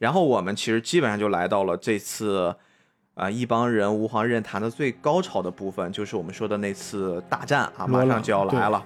[0.02, 2.52] 然后我们其实基本上就来到了这次。
[3.14, 8.82] 啊，一帮人吾皇任谈的最高潮的部分，就是我们说的那次大战啊，马上就要来了。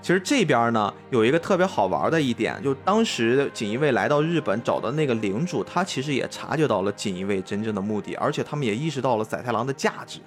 [0.00, 10.18] 其实这边呢，有一个特别好玩的一点，就当时锦衣卫来到日本找的那个领主，他其实也察觉到了锦衣卫真正的目的，而且他们也意识到了载太郎的价值。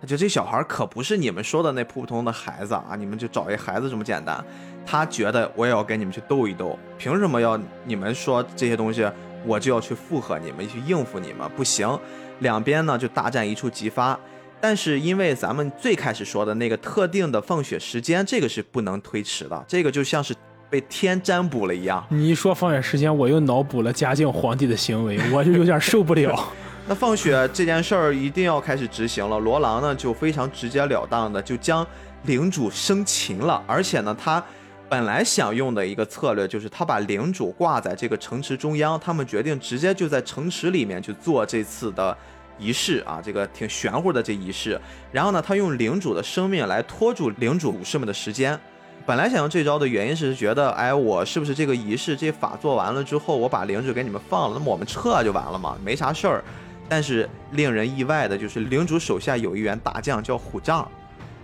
[0.00, 4.44] 他觉得这小孩可不是你们说的那普通的孩子啊，你们就找一孩子这么简单。
[4.84, 9.08] 他觉得我也要跟你们去斗一斗，凭什么要你们说这些东西，
[9.46, 11.48] 我就要去附和你们，去应付你们？
[11.56, 11.88] 不行。
[12.40, 14.18] 两边呢就大战一触即发，
[14.60, 20.34] 但是因为咱们最开始说的那个特定的放血时间，这个是不能推迟的，这个就像是
[20.70, 22.04] 被天占卜了一样。
[22.10, 26.52] 你一说放血时间，我又脑补了嘉靖皇帝的行为， 我就有点受不了。
[26.86, 31.86] 那放血这件事儿一定要开始执行了，罗朗呢就非常直截了当的就将
[32.22, 34.42] 领主生擒了，而且呢他。
[34.88, 42.16] 本来想用的一个策略就是他把领主挂在这个城池中央，他们决定直接就在城池里面去做这次的
[42.58, 44.80] 仪式啊，这个挺玄乎的这仪式。
[45.12, 48.58] 然后呢，他用领主的生命来拖住领主武士们的时间。
[49.04, 56.44] 本来想用这招的原因是觉得，哎，我是不是这个仪式这法做完了之后，我把领主给你们放了，那么我们撤就完了嘛，没啥事儿。
[56.88, 60.90] 但是令人意外的就是领主手下有一员大将叫虎杖。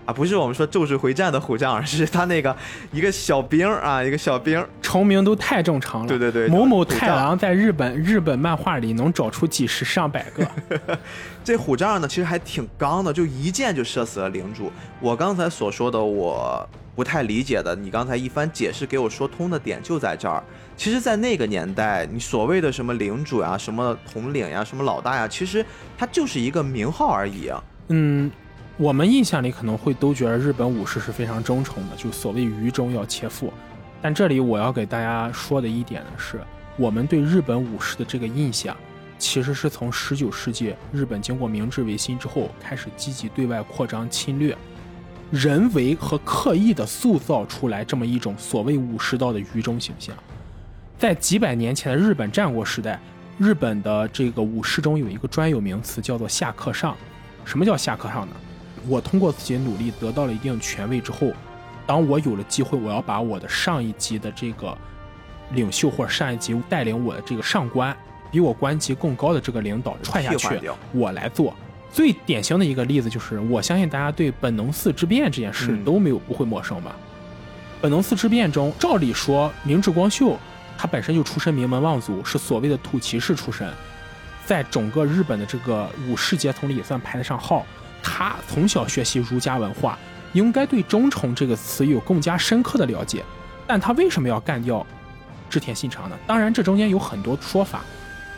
[0.07, 2.55] 啊，不是我们说咒术回战的虎将，是他那个
[2.93, 6.09] 一个小兵啊，一个小兵，重名都太正常了。
[6.09, 10.47] 对对对，某某太郎在日本日本漫画里能找出几十上百个。
[11.43, 14.71] 这虎杖呢，其实还挺刚的，就一箭就射死了领主。
[15.01, 20.45] 我刚才所说的我不太理解的，你刚才一番解释给我说通的点就在这儿。
[20.77, 25.65] 其实，在那个年代，你所谓的什么领主呀、什么统领呀、什么老大呀，其实
[25.97, 27.51] 他就是一个名号而已。
[27.89, 28.31] 嗯。
[28.77, 33.53] 我们印象里可能会都觉得日本武士是非常忠诚的，就所谓于中要切腹。
[34.03, 36.41] 但这里我要给大家说的一点呢是，
[36.77, 38.77] 我们对日本武士的这个印象，
[39.17, 44.57] 其实是从十九世纪日本经过明治维新之后开始积极对外扩张侵略，
[45.31, 50.15] 人为和刻意的塑造出来这么一种所谓武士道的于中形象。
[50.99, 53.01] 在几百年前的日本战国时代，
[53.39, 56.97] 日本的这个武士中有一个专有名词叫做下克上。
[57.45, 58.35] 什么叫下克上呢？
[58.89, 61.33] 我通过自己的努力得到了一定权位之后，
[61.87, 64.77] 当我有了机会，我要把我的上一级的这个
[65.53, 67.97] 领袖或者上一级带领我的这个上官，
[68.31, 70.61] 比我官级更高的这个领导踹下去，
[70.93, 71.55] 我来做。
[71.93, 76.97] 最典型的一个例子就是，我相信大家对本能寺之变这件事都没有不会陌生吧？
[77.81, 80.37] 本能寺之变中，照理说明智光秀
[80.77, 83.71] 他本身就出身名门望族，是所谓的土骑士出身，
[84.45, 87.65] 在整个日本的这个武士阶层里也算排得上号。
[88.05, 89.99] 他从小学习儒家文化，
[90.35, 93.25] 应该对忠诚这个词有更加深刻的了解。
[93.67, 94.87] 但他为什么要干掉
[95.49, 96.17] 织田信长呢？
[96.27, 97.81] 当然，这中间有很多说法。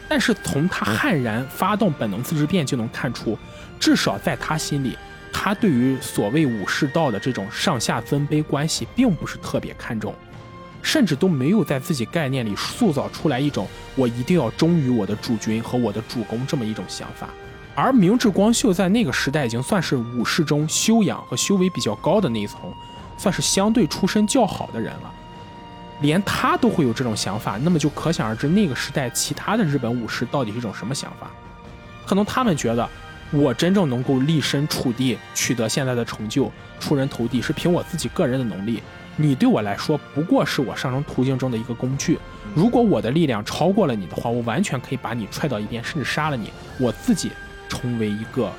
[0.09, 3.37] 但是从他悍然发动本能寺之变就能看出，
[3.81, 4.97] 至少在他心里，
[5.33, 10.15] 他对于所谓武士道的这种上下尊卑关系并不是特别看重，
[10.81, 17.29] 甚至都没有在自己概念里塑造出来一种我一定要忠于我的主君和我的主公这么一种想法。
[17.77, 22.59] 而明智光秀在那个时代已经算是武士中修养和修为比较高的那一层，
[23.19, 25.13] 算是相对出身较好的人了。
[26.01, 31.31] 连他都会有这种想法，那么就可想而知那个时代其他的日本武士到底是一种什么想法？
[32.07, 32.89] 可能他们觉得，
[33.31, 36.51] 我真正能够立身处地取得现在的成就、
[36.81, 38.83] 出人头地，是凭我自己个人的能力。
[39.17, 42.19] 你对我来说不过是我上升途径中的一个工具。
[42.55, 47.33] 如果我的力量超过了你的话，我完全可以把你踹到一边，甚至杀了你，我自己
[47.69, 48.53] 成为一个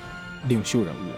[0.48, 1.12] 领袖人物。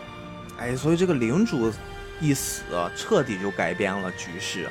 [0.57, 1.71] 哎，所以这个领主
[2.19, 2.63] 一死，
[2.95, 4.69] 彻底就改变了局势。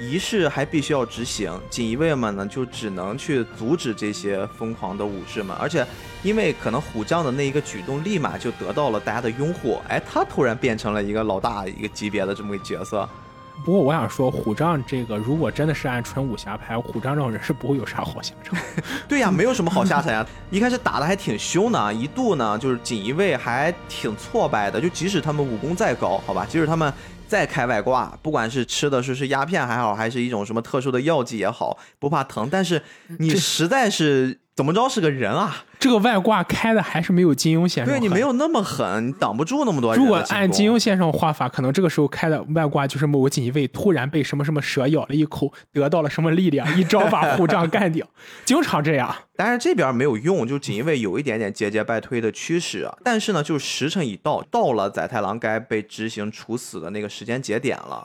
[0.00, 5.84] 仪式还必须要执行，锦衣卫们呢就只能去阻止这些疯狂的武士们，而且
[6.22, 13.08] 因为可能虎将的那一个举动，立马就得到了大家的拥护，哎，他突然变成了一个老大一个级别的这么个角色。
[13.64, 18.58] 不过我想说，虎杖这个如果真的是按纯武侠拍，虎杖这种人是不会有啥好下场。
[19.08, 20.26] 对呀，没有什么好下场呀。
[20.50, 26.92] 一开始打的还挺凶呢，一度呢就是锦衣卫还挺挫败的，就即使他们武功再高，好吧，即使他们。
[27.28, 32.48] 再开外挂，不管是吃的是是鸦片还好，还是一种什么特殊的药剂也好，不怕疼。
[32.50, 32.82] 但是
[33.18, 35.62] 你实在是怎么着是个人啊？
[35.78, 37.94] 这个外挂开的还是没有金庸先生。
[37.94, 39.94] 对你没有那么狠，你挡不住那么多。
[39.94, 48.04] 如果按金庸先生画法，可能这个时候开的外挂就是某个锦衣卫突然被什么什么蛇咬了一口，得到了什么力量，一招把虎杖干掉，
[48.44, 49.14] 经常这样。
[49.36, 52.90] 但是这边没有用，就锦衣卫有一点点节节败退的趋势。
[53.04, 58.04] 但是呢，就时辰已到，到了宰太郎该被执行处死的那个时间节点了。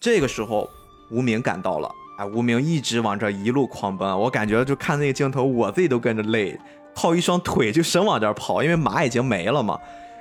[0.00, 0.70] 这个时候，
[1.10, 1.94] 无名赶到了，
[2.24, 6.58] 无名一直往这一路狂奔，我感觉就看那个镜头，我自己都跟着累。
[6.94, 9.78] 靠一双腿就生往这儿跑，因为马已经没了嘛。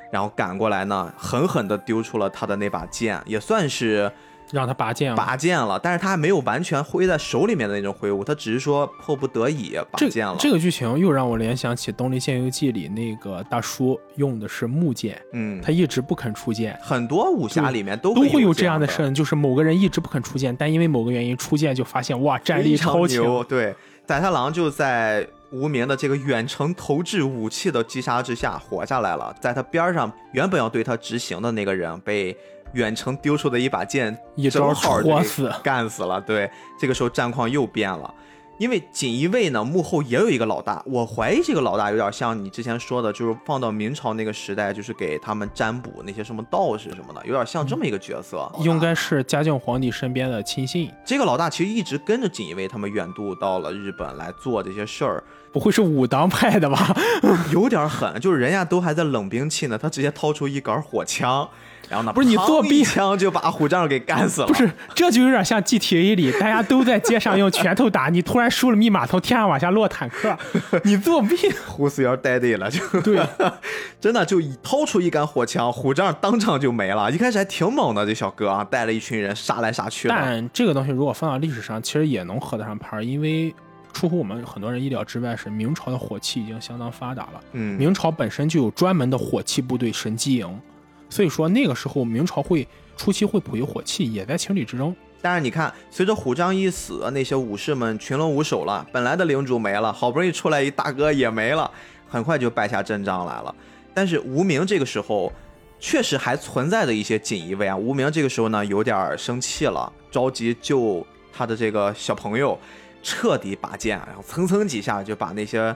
[0.10, 4.12] 然后赶过来呢，狠狠地丢出了他的那把剑，也算是
[4.52, 5.80] 让他拔剑了拔剑了。
[5.80, 10.36] 但是他还没有完全挥在手里面的那种挥舞，他只是说迫不得已拔剑了。
[10.40, 16.78] 这个剧情又让我联想起《东离剑游记》里那个大叔用的是木剑，嗯，他一直不肯出剑。
[16.82, 23.44] 很多武侠里面都都会有这样的事，就是某个人一直不肯出剑，但因为某个原因出剑，就发现哇，战力超强。
[23.46, 23.76] 对，
[24.06, 25.28] 宰太郎就在。
[25.54, 32.34] 无名的这个远程投掷武器的击杀之下活下来了，在他边上原本要对他执行的那个人被
[32.74, 36.20] 远程丢出的一把剑一招戳死干死了。
[36.22, 36.50] 对，
[36.80, 38.14] 这个时候战况又变了。
[38.58, 48.48] 因为锦衣卫呢，幕后也有一个老大，我怀疑这个老大有点像你之前说的，就是放到明朝那个时代，就是给他们占卜那些什么道士什么的，有点像这么一个角色。
[48.60, 50.92] 应该是嘉靖皇帝身边的亲信。
[51.04, 56.96] 这个老大其实一直跟着锦衣卫他们远渡到了日本来做这些事儿，不会是武当派的吧？
[57.52, 61.48] 有点狠，就是人家都还在冷兵器呢，他直接掏出一杆火枪。
[61.90, 62.14] 然后呢？
[62.14, 64.48] 不是你作弊，枪就把虎杖给干死了。
[64.48, 70.38] 不是，这就有点像 GTA 里大家都在街上用拳头打，你突然输了密码，从天上往下落坦克，
[70.86, 71.36] 你作弊。
[71.68, 73.22] 胡四要 daddy 了，就对，
[74.00, 77.12] 真的就一掏出一杆火枪，虎杖当场就没了。
[77.12, 80.08] 一开始还挺猛的，这小哥啊，带了一群人杀来杀去。
[80.08, 83.54] 但这个东西如果放到历史上，其实也能合得上牌，因为
[83.94, 87.42] 出乎我们很多人意料之外，是明朝的火器已经相当发达了。
[87.54, 90.62] 嗯，明朝本身就有专门的火器部队神机营。
[91.10, 92.66] 所以说那个时候明朝会
[92.96, 94.96] 初期会普及火器，也在情理之中。
[95.22, 101.70] 但是你看，随着虎杖一死，那些武士们群龙无首了，本来的领主没了，好不容易出来一大哥也没了，
[102.08, 103.54] 很快就败下阵仗来了。
[103.94, 105.32] 但是无名这个时候
[105.80, 112.58] 确实还存在着一些锦衣卫啊，无名这个时候呢有点生气了，着急救他的这个小朋友，
[113.04, 115.76] 彻底拔剑，然后蹭蹭几下就把那些。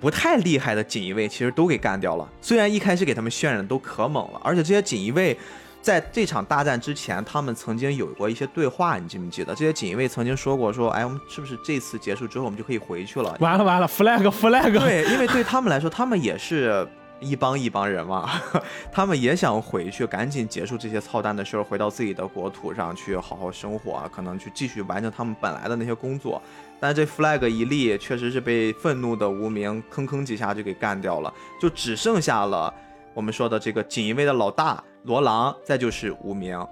[0.00, 2.26] 不太厉害的锦衣卫其实都给干掉了。
[2.40, 5.38] 虽然一开始给他们渲染都可猛了，而且这些锦衣卫
[5.82, 9.54] 在这场大战之前，他们曾经有过一些对话，你记不记得？
[9.54, 13.36] 这些锦衣卫曾经说过，说，哎，我们是不是这次结束之后，我们就可以回去了？
[13.40, 14.72] 完了完了，flag flag。
[14.78, 16.88] 对，因为对他们来说，他们也是
[17.20, 18.28] 一帮一帮人嘛，
[18.90, 26.40] 他们也想回去，赶紧结束这些操蛋的事儿，回到自己的国土上去好好生活，可能去继续完成他们本来的那些工作。
[26.80, 32.72] 但这 flag 一立，确实是被愤怒的无名吭吭几下就给干掉了，就只剩下了
[33.12, 36.66] 我们说的这个锦衣卫的老大罗狼，再就是无名。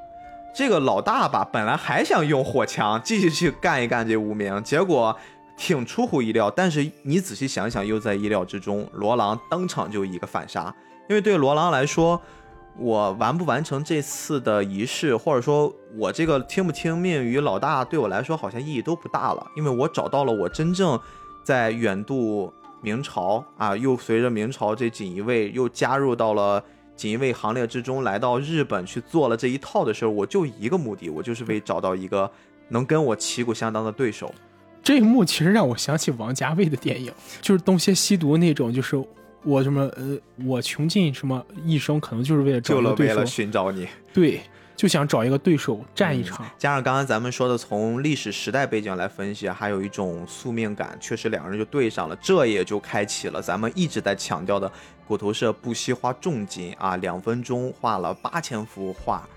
[0.54, 5.14] 这个老大吧，本来还想用火枪继续去干一干这无名，结果
[5.58, 6.50] 挺出乎意料。
[6.50, 8.88] 但是你仔细想想，又在意料之中。
[8.94, 10.74] 罗朗当场就一个反杀，
[11.10, 12.18] 因为对罗朗来说，
[12.78, 20.98] 我完不完成这次的仪式，或者说我这个听不听命于老大，对我来说好像意义都不大了，因为我找到了我真正
[21.44, 22.50] 在远渡
[22.80, 26.64] 明朝啊，又随着明朝这锦衣卫又加入到了。
[26.96, 32.28] 锦衣卫行列之中，来到日本去做了这一套的时候，我就一个目的，我就是为找到一个
[32.70, 34.34] 能跟我旗鼓相当的对手。
[34.88, 37.12] 这一幕其实让我想起王家卫的电影，
[37.42, 38.96] 就是东邪西毒那种，就是
[39.44, 40.16] 我什么呃，
[40.46, 44.40] 我穷尽什么一生，可能就是为了就了为了寻找你，对。
[44.74, 54.70] 就想找一个对手战一场，加上刚刚咱们说的从历史时代背景来分析，还有一种宿命感，确实两个人就对上了，这也就开启了咱们一直在强调的
[55.06, 59.28] 骨头社不惜花重金啊，两分钟画了八千幅画，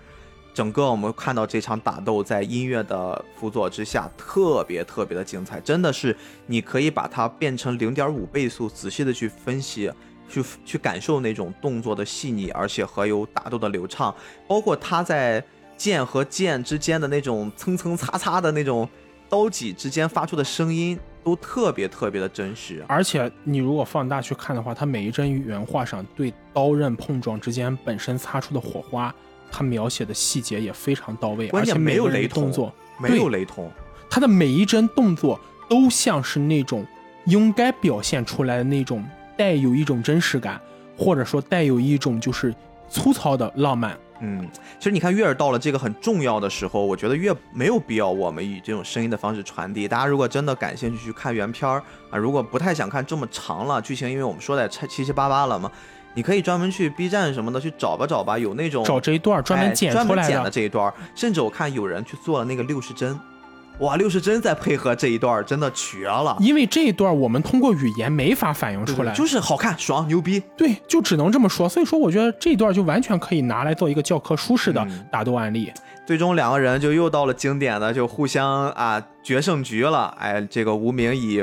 [0.54, 9.92] 整个我们看到这场打斗在音乐的辅佐之下，特别特别的精彩，真的是你可以把它变成零点五倍速，仔细的去分析。
[10.30, 14.16] 去去感受那种动作的细腻，而且还有打斗的流畅，
[14.48, 15.44] 包括他在
[15.76, 18.88] 剑和剑之间的那种蹭蹭擦擦的那种
[19.28, 22.82] 刀戟之间发出的声音，都特别特别的真实。
[22.88, 29.14] 而且你如果放大去看的话，他每一帧原画上对刀刃碰撞之间本身擦出的火花，
[29.52, 33.70] 他描写的细节也非常到位，而且没有雷同，动作没有雷同，
[34.10, 35.40] 他的每一帧动作
[35.70, 36.86] 都像是那种
[37.26, 39.04] 应该表现出来的那种。
[39.38, 40.62] 带有一种真实感，
[40.96, 42.54] 或者说带有一种就是
[42.88, 43.98] 粗糙的浪漫。
[44.20, 44.48] 嗯，
[44.78, 49.88] 其实你看，越是到了这个很重要的时候，我觉得越没有必要我们以这种声音的方式传递。
[49.88, 51.82] 大家如果真的感兴趣去看原片儿
[52.12, 55.72] 啊，如果不太想看这么长了剧情，因为我们说的七七七八八了嘛，
[56.14, 63.20] 你可以专门去 B 站什么的去找吧找吧，有那种找这一段专门剪出来的这一段，甚至我看有人去做了那个六十帧。
[63.80, 66.38] 哇，六十帧再配合这一段，真的绝了！
[66.40, 70.40] 因为这一段我们通过语言没法反映出来，就是好看、爽、牛逼。
[70.56, 71.68] 对，就只能这么说。
[71.68, 75.72] 所以说，我觉得这一段就完全可以拿来做一个教科书式的打斗案例。
[76.06, 80.14] 最终两个人就又到了经典的，就互相啊决胜局了。
[80.20, 81.42] 哎，这个无名以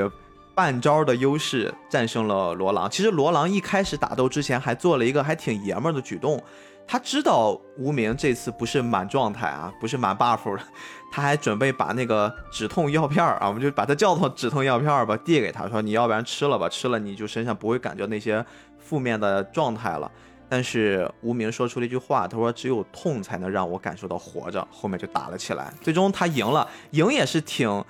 [0.59, 2.89] 半招的优势战胜了罗朗。
[2.89, 6.43] 其实罗朗一开始打斗之前还做了一个还挺爷们儿的举动。
[6.85, 10.61] 他知道无名这次不是满状态啊，不是满 buff 的，
[11.13, 18.45] 他还准备把那个止痛药片儿啊，我们就把它叫做止痛药片儿吧，递给他说你要不然吃了吧，吃了你就身上不会感觉那些
[18.77, 20.11] 负面的状态了。
[20.49, 24.67] 但是无名说出了一句话，他说只有痛才能让我感受到活着。
[24.69, 27.81] 后面就打了起来，最终他赢了，赢也是挺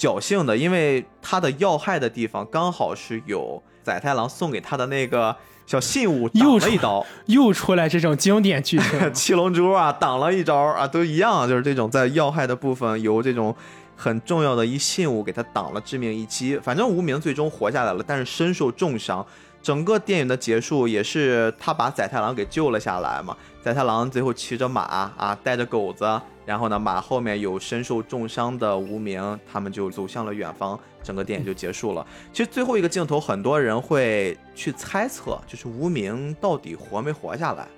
[0.00, 5.36] 侥幸的，因为他的要害的地方刚好是有宰太郎送给他的那个。
[5.66, 8.98] 小信物挡了一刀， 又出来这种经典剧情。
[9.14, 13.54] 七龙珠啊，挡了一招啊，都一样，就是这种在要害的部分由这种
[13.94, 16.58] 很重要的一信物给他挡了致命一击。
[16.58, 19.24] 反正无名最终活下来了，但是身受重伤。
[19.62, 23.36] 整个电影的结束也是他把载太郎给救了下来嘛。
[23.62, 24.80] 载太郎最后骑着马
[25.16, 26.04] 啊，带着狗子，
[26.50, 32.04] 然后呢，马后面有身受重伤的无名，他们就走向了远方，整个电影就结束了。
[32.32, 37.68] 其实最后一个镜头，很多人会去猜测，就是无名到底活没活下来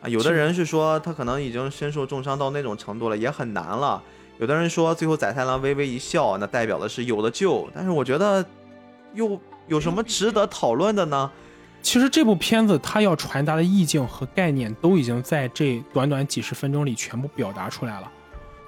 [0.00, 0.08] 啊？
[0.08, 4.00] 有的人是说他可能已经身受重伤到那种程度了，也很难了。
[4.38, 7.68] 有的人说最后宰太郎微微一笑，那代表的是有的救。
[7.74, 8.46] 但是我觉得
[9.14, 11.28] 又有什么值得讨论的呢？
[11.82, 18.10] 其实这部片子它要传达的意境和概念都已经在这短短几十分钟里全部表达出来了。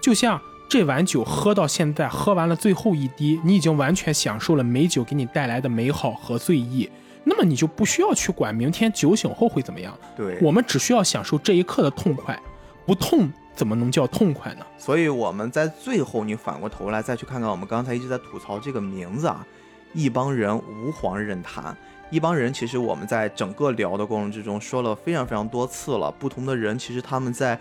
[0.01, 0.39] 就像
[0.69, 6.91] 这碗酒喝到现在，喝完了最后一滴，你已经完全享受了美酒给你带来的美好和醉意，
[7.23, 9.97] 那么你就不需要去管明天酒醒后会怎么样。
[10.17, 12.39] 对，我们只需要享受这一刻的痛快，
[12.85, 14.67] 不痛怎么能叫痛快呢？
[14.77, 19.47] 所以我们在最后，你反过头来再去看看我们刚才一直在吐槽这个名字啊，
[19.93, 21.77] 一帮人无黄任谈。
[22.15, 26.09] 一帮人，其实我们在整个聊的过程之中说了非常非常多次了。
[26.13, 27.59] 不同的人，其实他们在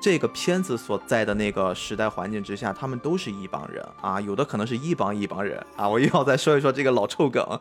[0.00, 4.18] 这个片子所在的那个时代环境之下，他们都是一帮人啊。
[4.24, 5.86] 有的可能是一帮一帮人啊。
[5.86, 7.60] 我又要再说一说这个老臭梗。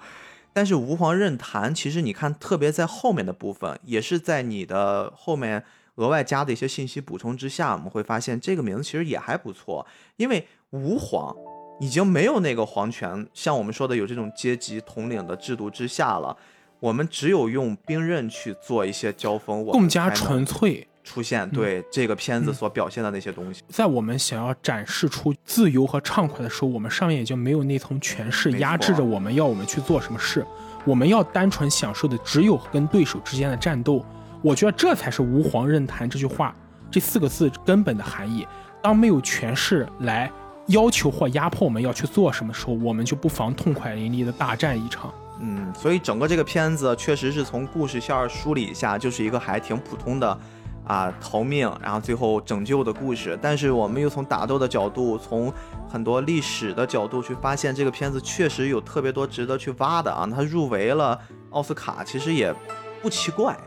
[0.54, 5.62] 但是吴皇任谈，其实你看，特别在后面的部分，也是在你的后面
[5.96, 9.86] 额外加的一些信息补充之下，我们会发现这个名字其实也还不错，
[10.16, 11.36] 因为吴皇。
[11.80, 16.36] 已经没有那个皇权，像我们说的有这种阶级统领的制度之下了。
[16.80, 20.88] 我们只有用兵刃去做一些交锋，我们更加纯粹。
[21.06, 23.62] 出现对这个片子嗯所表现的那些东西。
[23.68, 30.46] 在我们想要展示出自由和畅快的时候，我们上面已经没有那层权势压制着我们，要我们去做什么事。
[30.86, 34.06] 我们要单纯享受的只有跟对手之间的战斗。
[34.42, 36.56] 我觉得这才是“吾皇任谈”这句话
[36.90, 38.48] 这四个字根本的含义。
[38.82, 40.32] 当没有权势来
[40.68, 45.14] 要求或压迫我们要去做什么时候，我们就不妨痛快淋漓的大战一场。
[45.40, 50.40] 嗯，所以整个这个片子确实是从故事线梳理一下，就是一个还挺普通的
[50.86, 53.38] 啊逃命，然后最后拯救的故事。
[53.42, 55.52] 但是我们又从打斗的角度，从
[55.90, 60.26] 很多历史的角度去发现，这个片子确实有特别多值得去挖的啊。
[60.34, 61.20] 它入围了
[61.50, 62.56] 奥斯卡，其实也
[63.02, 63.58] 不奇怪。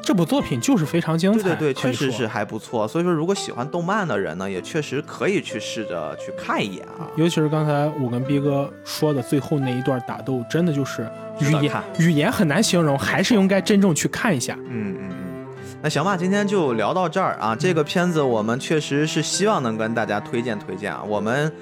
[0.00, 2.88] 这部作品就是非常精彩，对对对，确实是还不错。
[2.88, 7.06] 所以说，如果喜欢动漫的人呢，也确实可以去试着去看一眼啊。
[7.16, 11.08] 尤其是刚才我跟逼哥说的最后那一段打斗，真的就是
[11.40, 14.56] 语言语言很难形容，还是应该真正去看一下。
[14.68, 15.46] 嗯嗯嗯，
[15.82, 17.54] 那行吧，今天就聊到这儿啊。
[17.54, 21.02] 这个片子我们确实是希望能跟大家推荐推荐啊。
[21.06, 21.52] 我们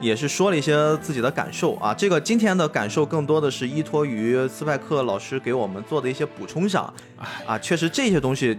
[0.00, 1.94] 也是说了一些自己的感受啊。
[1.94, 7.58] 这个今天的感受更多的是依托于斯派克老师给我们做的一些补充上哎，啊。
[7.58, 8.58] 确实这些东西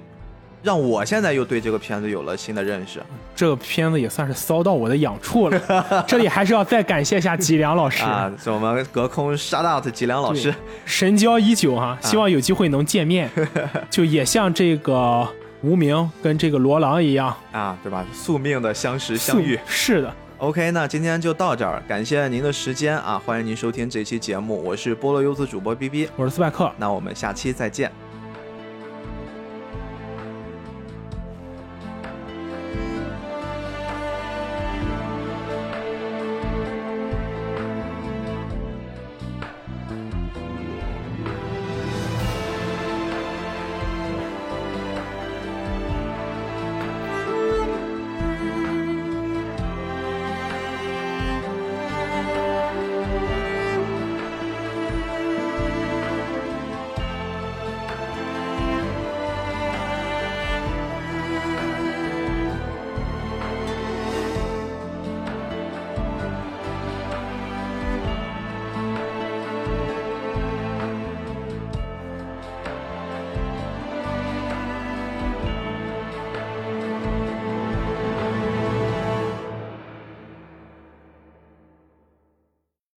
[0.64, 3.00] 让我现在又对这个片子有了新的认识。
[3.36, 6.04] 这个片子也算是骚到我的痒处了。
[6.08, 10.54] 这里还是要再感谢一下吉良老师，啊，是我们隔空 shout out 吉良老师
[10.86, 13.30] 神交已久哈、希望有机会能见面，
[13.92, 15.26] 就也像这个
[15.62, 18.04] 无名跟这个罗朗一样啊，对吧？
[18.12, 19.58] 宿命的相识相遇。
[19.68, 27.92] 是的，OK，那今天就到这儿，感谢您的时间啊，欢迎您收听这期节目，我是菠萝优子主播 B B，我是斯派克，那我们下期再见。